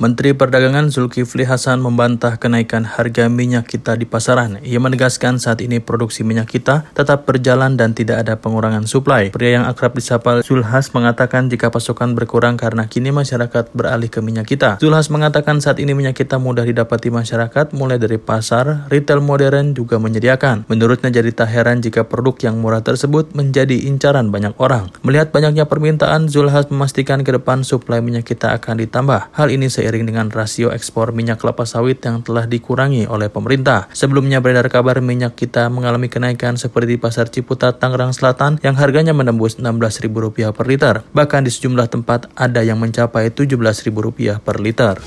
Menteri 0.00 0.32
Perdagangan 0.32 0.88
Zulkifli 0.88 1.44
Hasan 1.44 1.84
membantah 1.84 2.40
kenaikan 2.40 2.88
harga 2.88 3.28
minyak 3.28 3.68
kita 3.68 4.00
di 4.00 4.08
pasaran. 4.08 4.56
Ia 4.64 4.80
menegaskan 4.80 5.36
saat 5.36 5.60
ini 5.60 5.76
produksi 5.76 6.24
minyak 6.24 6.48
kita 6.48 6.88
tetap 6.96 7.28
berjalan 7.28 7.76
dan 7.76 7.92
tidak 7.92 8.24
ada 8.24 8.40
pengurangan 8.40 8.88
suplai. 8.88 9.28
Pria 9.28 9.60
yang 9.60 9.68
akrab 9.68 9.92
disapa 9.92 10.40
Zulhas 10.40 10.96
mengatakan 10.96 11.52
jika 11.52 11.68
pasokan 11.68 12.16
berkurang 12.16 12.56
karena 12.56 12.88
kini 12.88 13.12
masyarakat 13.12 13.76
beralih 13.76 14.08
ke 14.08 14.24
minyak 14.24 14.48
kita. 14.48 14.80
Zulhas 14.80 15.12
mengatakan 15.12 15.60
saat 15.60 15.76
ini 15.76 15.92
minyak 15.92 16.16
kita 16.16 16.40
mudah 16.40 16.64
didapati 16.64 17.12
masyarakat 17.12 17.76
mulai 17.76 18.00
dari 18.00 18.16
pasar, 18.16 18.88
retail 18.88 19.20
modern 19.20 19.76
juga 19.76 20.00
menyediakan. 20.00 20.64
Menurutnya 20.72 21.12
jadi 21.12 21.28
tak 21.28 21.52
heran 21.52 21.84
jika 21.84 22.08
produk 22.08 22.40
yang 22.48 22.56
murah 22.56 22.80
tersebut 22.80 23.36
menjadi 23.36 23.76
incaran 23.84 24.32
banyak 24.32 24.56
orang. 24.56 24.88
Melihat 25.04 25.28
banyaknya 25.28 25.68
permintaan, 25.68 26.32
Zulhas 26.32 26.72
memastikan 26.72 27.20
ke 27.20 27.36
depan 27.36 27.68
suplai 27.68 28.00
minyak 28.00 28.24
kita 28.24 28.56
akan 28.56 28.80
ditambah. 28.80 29.36
Hal 29.36 29.52
ini 29.52 29.68
seiring 29.68 29.89
seiring 29.90 30.06
dengan 30.06 30.30
rasio 30.30 30.70
ekspor 30.70 31.10
minyak 31.10 31.42
kelapa 31.42 31.66
sawit 31.66 31.98
yang 32.06 32.22
telah 32.22 32.46
dikurangi 32.46 33.10
oleh 33.10 33.26
pemerintah. 33.26 33.90
Sebelumnya 33.90 34.38
beredar 34.38 34.70
kabar 34.70 35.02
minyak 35.02 35.34
kita 35.34 35.66
mengalami 35.66 36.06
kenaikan 36.06 36.54
seperti 36.54 36.94
di 36.94 36.98
Pasar 37.02 37.26
Ciputat, 37.26 37.82
Tangerang 37.82 38.14
Selatan 38.14 38.62
yang 38.62 38.78
harganya 38.78 39.10
menembus 39.10 39.58
Rp16.000 39.58 40.54
per 40.54 40.66
liter. 40.70 41.02
Bahkan 41.10 41.42
di 41.42 41.50
sejumlah 41.50 41.90
tempat 41.90 42.30
ada 42.38 42.62
yang 42.62 42.78
mencapai 42.78 43.34
Rp17.000 43.34 44.38
per 44.38 44.62
liter. 44.62 45.02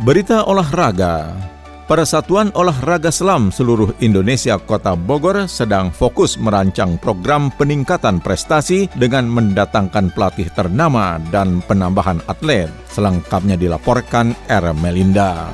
Berita 0.00 0.48
olahraga. 0.48 1.47
Persatuan 1.88 2.52
Olahraga 2.52 3.08
Selam 3.08 3.48
seluruh 3.48 3.96
Indonesia 4.04 4.60
Kota 4.60 4.92
Bogor 4.92 5.48
sedang 5.48 5.88
fokus 5.88 6.36
merancang 6.36 7.00
program 7.00 7.48
peningkatan 7.56 8.20
prestasi 8.20 8.92
dengan 8.92 9.24
mendatangkan 9.24 10.12
pelatih 10.12 10.52
ternama 10.52 11.16
dan 11.32 11.64
penambahan 11.64 12.20
atlet. 12.28 12.68
Selengkapnya 12.92 13.56
dilaporkan 13.56 14.36
R. 14.52 14.76
Melinda. 14.76 15.48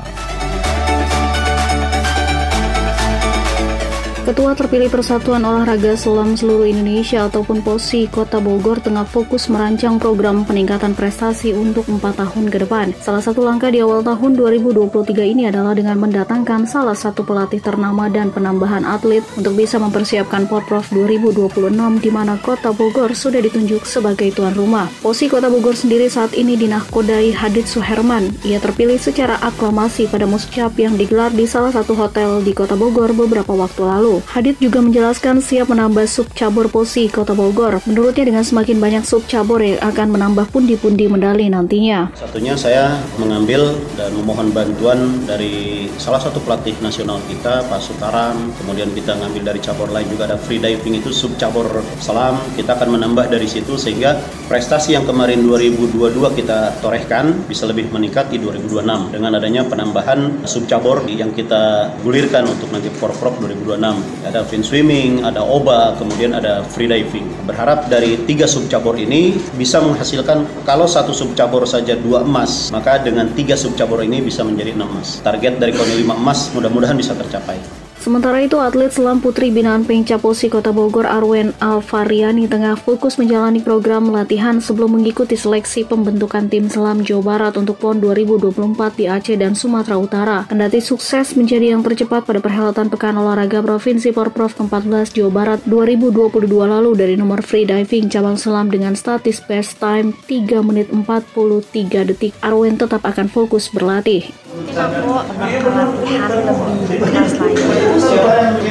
Ketua 4.25 4.57
terpilih 4.57 4.89
Persatuan 4.89 5.45
Olahraga 5.45 5.93
Selam 6.01 6.33
Seluruh 6.33 6.65
Indonesia 6.65 7.29
ataupun 7.29 7.61
POSI 7.61 8.09
Kota 8.09 8.41
Bogor 8.41 8.81
tengah 8.81 9.05
fokus 9.05 9.53
merancang 9.53 10.01
program 10.01 10.49
peningkatan 10.49 10.97
prestasi 10.97 11.53
untuk 11.53 11.85
empat 11.93 12.25
tahun 12.25 12.49
ke 12.49 12.65
depan. 12.65 12.97
Salah 13.05 13.21
satu 13.21 13.45
langkah 13.45 13.69
di 13.69 13.85
awal 13.85 14.01
tahun 14.01 14.33
2023 14.33 15.29
ini 15.29 15.53
adalah 15.53 15.77
dengan 15.77 16.01
mendatangkan 16.01 16.65
salah 16.65 16.97
satu 16.97 17.21
pelatih 17.21 17.61
ternama 17.61 18.09
dan 18.09 18.33
penambahan 18.33 18.89
atlet 18.89 19.21
untuk 19.37 19.61
bisa 19.61 19.77
mempersiapkan 19.77 20.49
Porprov 20.49 20.89
2026 20.89 22.01
di 22.01 22.09
mana 22.09 22.41
Kota 22.41 22.73
Bogor 22.73 23.13
sudah 23.13 23.45
ditunjuk 23.45 23.85
sebagai 23.85 24.33
tuan 24.33 24.57
rumah. 24.57 24.89
POSI 25.05 25.29
Kota 25.29 25.53
Bogor 25.53 25.77
sendiri 25.77 26.09
saat 26.09 26.33
ini 26.33 26.57
dinahkodai 26.57 27.29
Hadid 27.37 27.69
Suherman. 27.69 28.33
Ia 28.41 28.57
terpilih 28.57 28.97
secara 28.97 29.37
aklamasi 29.45 30.09
pada 30.09 30.25
muscap 30.25 30.73
yang 30.81 30.97
digelar 30.97 31.29
di 31.29 31.45
salah 31.45 31.77
satu 31.77 31.93
hotel 31.93 32.41
di 32.41 32.57
Kota 32.57 32.73
Bogor 32.73 33.13
beberapa 33.13 33.53
waktu 33.53 33.85
lalu. 33.85 34.14
Hadid 34.23 34.61
juga 34.63 34.85
menjelaskan 34.85 35.43
siap 35.43 35.73
menambah 35.73 36.07
sub 36.07 36.31
cabur 36.37 36.71
posi 36.71 37.11
Kota 37.11 37.33
Bogor. 37.33 37.83
Menurutnya 37.89 38.29
dengan 38.29 38.45
semakin 38.47 38.79
banyak 38.79 39.03
sub 39.03 39.25
cabur 39.27 39.59
yang 39.65 39.81
akan 39.81 40.15
menambah 40.15 40.51
pundi-pundi 40.53 41.11
medali 41.11 41.51
nantinya. 41.51 42.13
Satunya 42.15 42.55
saya 42.55 43.01
mengambil 43.17 43.75
dan 43.99 44.15
memohon 44.15 44.53
bantuan 44.55 45.25
dari 45.25 45.89
salah 45.97 46.21
satu 46.21 46.39
pelatih 46.45 46.77
nasional 46.85 47.19
kita, 47.27 47.65
Pak 47.67 47.81
Sutaram. 47.81 48.53
Kemudian 48.61 48.93
kita 48.93 49.17
ngambil 49.19 49.55
dari 49.55 49.61
cabur 49.65 49.89
lain 49.91 50.07
juga 50.11 50.31
ada 50.31 50.39
free 50.39 50.61
diving 50.61 51.01
itu 51.01 51.11
sub 51.11 51.35
cabur 51.41 51.67
selam. 51.99 52.39
Kita 52.55 52.77
akan 52.77 53.01
menambah 53.01 53.33
dari 53.33 53.49
situ 53.49 53.81
sehingga 53.81 54.21
prestasi 54.47 54.95
yang 54.95 55.09
kemarin 55.09 55.41
2022 55.47 56.39
kita 56.39 56.79
torehkan 56.85 57.47
bisa 57.49 57.65
lebih 57.65 57.89
meningkat 57.89 58.29
di 58.29 58.43
2026 58.43 59.15
dengan 59.15 59.33
adanya 59.39 59.63
penambahan 59.65 60.45
sub 60.45 60.67
cabur 60.67 61.07
yang 61.09 61.33
kita 61.33 61.95
gulirkan 62.03 62.45
untuk 62.51 62.69
nanti 62.75 62.91
Porprov 62.93 63.39
2026 63.41 64.04
ada 64.25 64.41
fin 64.43 64.65
swimming, 64.65 65.23
ada 65.23 65.45
oba, 65.45 65.93
kemudian 66.01 66.33
ada 66.33 66.65
free 66.65 66.89
diving. 66.89 67.29
Berharap 67.45 67.93
dari 67.93 68.17
tiga 68.25 68.49
subcabur 68.49 68.97
ini 68.97 69.37
bisa 69.55 69.79
menghasilkan 69.85 70.65
kalau 70.65 70.89
satu 70.89 71.13
subcabur 71.13 71.69
saja 71.69 71.95
dua 71.95 72.25
emas, 72.25 72.73
maka 72.73 72.99
dengan 73.01 73.29
tiga 73.37 73.55
subcabur 73.55 74.01
ini 74.01 74.25
bisa 74.25 74.41
menjadi 74.43 74.73
enam 74.73 74.89
emas. 74.97 75.21
Target 75.21 75.61
dari 75.61 75.77
KONI 75.77 75.95
lima 76.01 76.17
emas 76.17 76.49
mudah-mudahan 76.57 76.97
bisa 76.97 77.13
tercapai. 77.13 77.84
Sementara 78.05 78.37
itu, 78.45 78.61
atlet 78.61 78.93
selam 78.93 79.17
putri 79.25 79.49
binaan 79.49 79.89
Pengcaposi 79.89 80.53
Kota 80.53 80.77
Bogor 80.77 81.09
Arwen 81.09 81.57
Alvariani 81.57 82.45
tengah 82.45 82.77
fokus 82.77 83.17
menjalani 83.17 83.65
program 83.65 84.13
latihan 84.13 84.61
sebelum 84.61 85.01
mengikuti 85.01 85.41
seleksi 85.41 85.89
pembentukan 85.89 86.45
tim 86.53 86.69
selam 86.69 87.01
Jawa 87.01 87.25
Barat 87.25 87.57
untuk 87.57 87.81
PON 87.81 88.05
2024 88.05 89.01
di 89.01 89.09
Aceh 89.09 89.41
dan 89.41 89.57
Sumatera 89.57 89.97
Utara. 89.97 90.45
Kendati 90.53 90.85
sukses 90.85 91.33
menjadi 91.33 91.73
yang 91.73 91.81
tercepat 91.81 92.29
pada 92.29 92.45
perhelatan 92.45 92.93
Pekan 92.93 93.17
Olahraga 93.17 93.65
Provinsi 93.65 94.13
Porprov 94.13 94.53
ke-14 94.53 95.17
Jawa 95.17 95.33
Barat 95.33 95.65
2022 95.65 96.45
lalu 96.45 96.93
dari 96.93 97.17
nomor 97.17 97.41
free 97.41 97.65
diving 97.65 98.13
cabang 98.13 98.37
selam 98.37 98.69
dengan 98.69 98.93
statis 98.93 99.41
best 99.41 99.81
time 99.81 100.13
3 100.29 100.61
menit 100.61 100.93
43 100.93 102.13
detik, 102.13 102.37
Arwen 102.45 102.77
tetap 102.77 103.01
akan 103.01 103.33
fokus 103.33 103.73
berlatih. 103.73 104.44
Mungkin 104.55 104.71
aku 104.79 105.11
bakal 105.35 105.67
latihan 105.67 106.31
lebih 106.31 106.99
keras 107.03 107.33
lagi. 107.43 107.59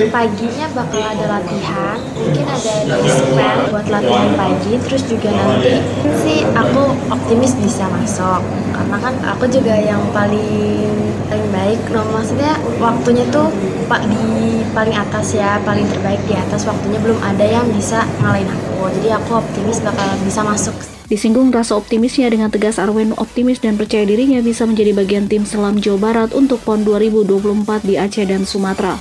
Paginya 0.08 0.68
bakal 0.72 1.04
ada 1.04 1.26
latihan 1.28 1.98
mungkin 2.16 2.46
ada 2.48 2.74
dispen 3.04 3.56
buat 3.68 3.88
latihan 3.92 4.32
pagi 4.40 4.80
terus 4.80 5.04
juga 5.12 5.28
nanti 5.36 5.84
sih 6.24 6.48
aku 6.56 6.88
optimis 7.12 7.60
bisa 7.60 7.84
masuk. 7.92 8.40
Karena 8.72 8.96
kan 8.96 9.14
aku 9.28 9.44
juga 9.52 9.76
yang 9.76 10.00
paling 10.16 10.88
paling 11.28 11.50
baik 11.52 11.84
loh 11.92 12.08
maksudnya 12.16 12.56
waktunya 12.80 13.28
tuh 13.28 13.52
pak 13.92 14.08
di 14.08 14.64
paling 14.72 14.96
atas 14.96 15.36
ya 15.36 15.60
paling 15.68 15.84
terbaik 15.92 16.24
di 16.24 16.40
atas. 16.40 16.64
Waktunya 16.64 17.04
belum 17.04 17.20
ada 17.20 17.44
yang 17.44 17.68
bisa 17.76 18.08
ngalahin 18.24 18.48
aku. 18.48 18.88
Jadi 19.04 19.12
aku 19.12 19.36
optimis 19.36 19.84
bakal 19.84 20.08
bisa 20.24 20.48
masuk 20.48 20.93
Disinggung 21.14 21.54
rasa 21.54 21.78
optimisnya 21.78 22.26
dengan 22.26 22.50
tegas 22.50 22.82
Arwen 22.82 23.14
optimis 23.22 23.62
dan 23.62 23.78
percaya 23.78 24.02
dirinya 24.02 24.42
bisa 24.42 24.66
menjadi 24.66 24.98
bagian 24.98 25.30
tim 25.30 25.46
selam 25.46 25.78
Jawa 25.78 26.10
Barat 26.10 26.34
untuk 26.34 26.58
PON 26.66 26.82
2024 26.82 27.86
di 27.86 28.02
Aceh 28.02 28.26
dan 28.26 28.50
Sumatera. 28.50 28.98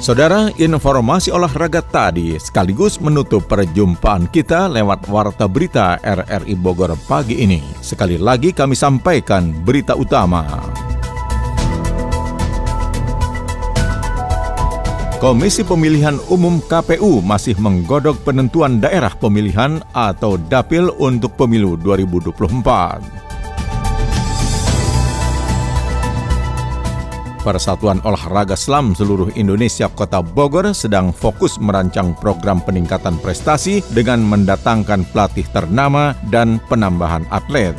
Saudara, 0.00 0.48
informasi 0.56 1.28
olahraga 1.28 1.84
tadi 1.84 2.40
sekaligus 2.40 2.96
menutup 2.96 3.44
perjumpaan 3.44 4.24
kita 4.32 4.72
lewat 4.72 5.04
Warta 5.12 5.44
Berita 5.44 6.00
RRI 6.00 6.56
Bogor 6.56 6.96
pagi 7.04 7.44
ini. 7.44 7.60
Sekali 7.84 8.16
lagi 8.16 8.56
kami 8.56 8.72
sampaikan 8.72 9.52
berita 9.52 9.92
utama. 9.92 10.85
Komisi 15.16 15.64
Pemilihan 15.64 16.20
Umum 16.28 16.60
KPU 16.60 17.24
masih 17.24 17.56
menggodok 17.56 18.20
penentuan 18.20 18.84
daerah 18.84 19.08
pemilihan 19.16 19.80
atau 19.96 20.36
dapil 20.36 20.92
untuk 21.00 21.32
pemilu 21.40 21.80
2024. 21.80 23.00
Persatuan 27.40 28.04
Olahraga 28.04 28.60
Selam 28.60 28.92
seluruh 28.92 29.32
Indonesia 29.40 29.88
Kota 29.88 30.20
Bogor 30.20 30.76
sedang 30.76 31.16
fokus 31.16 31.56
merancang 31.56 32.12
program 32.20 32.60
peningkatan 32.60 33.16
prestasi 33.16 33.80
dengan 33.96 34.20
mendatangkan 34.20 35.08
pelatih 35.16 35.48
ternama 35.48 36.12
dan 36.28 36.60
penambahan 36.68 37.24
atlet. 37.32 37.72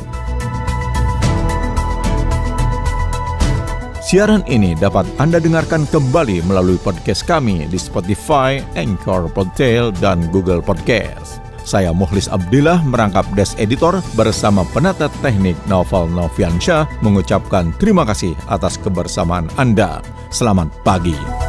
Siaran 4.08 4.40
ini 4.48 4.72
dapat 4.72 5.04
Anda 5.20 5.36
dengarkan 5.36 5.84
kembali 5.84 6.40
melalui 6.48 6.80
podcast 6.80 7.28
kami 7.28 7.68
di 7.68 7.76
Spotify, 7.76 8.56
Anchor, 8.72 9.28
Podtail, 9.28 9.92
dan 10.00 10.32
Google 10.32 10.64
Podcast. 10.64 11.44
Saya 11.60 11.92
Muhlis 11.92 12.24
Abdillah 12.24 12.80
merangkap 12.88 13.28
Des 13.36 13.52
Editor 13.60 14.00
bersama 14.16 14.64
penata 14.72 15.12
teknik 15.20 15.60
Novel 15.68 16.08
Noviansyah 16.08 16.88
mengucapkan 17.04 17.68
terima 17.76 18.08
kasih 18.08 18.32
atas 18.48 18.80
kebersamaan 18.80 19.52
Anda. 19.60 20.00
Selamat 20.32 20.72
pagi. 20.88 21.47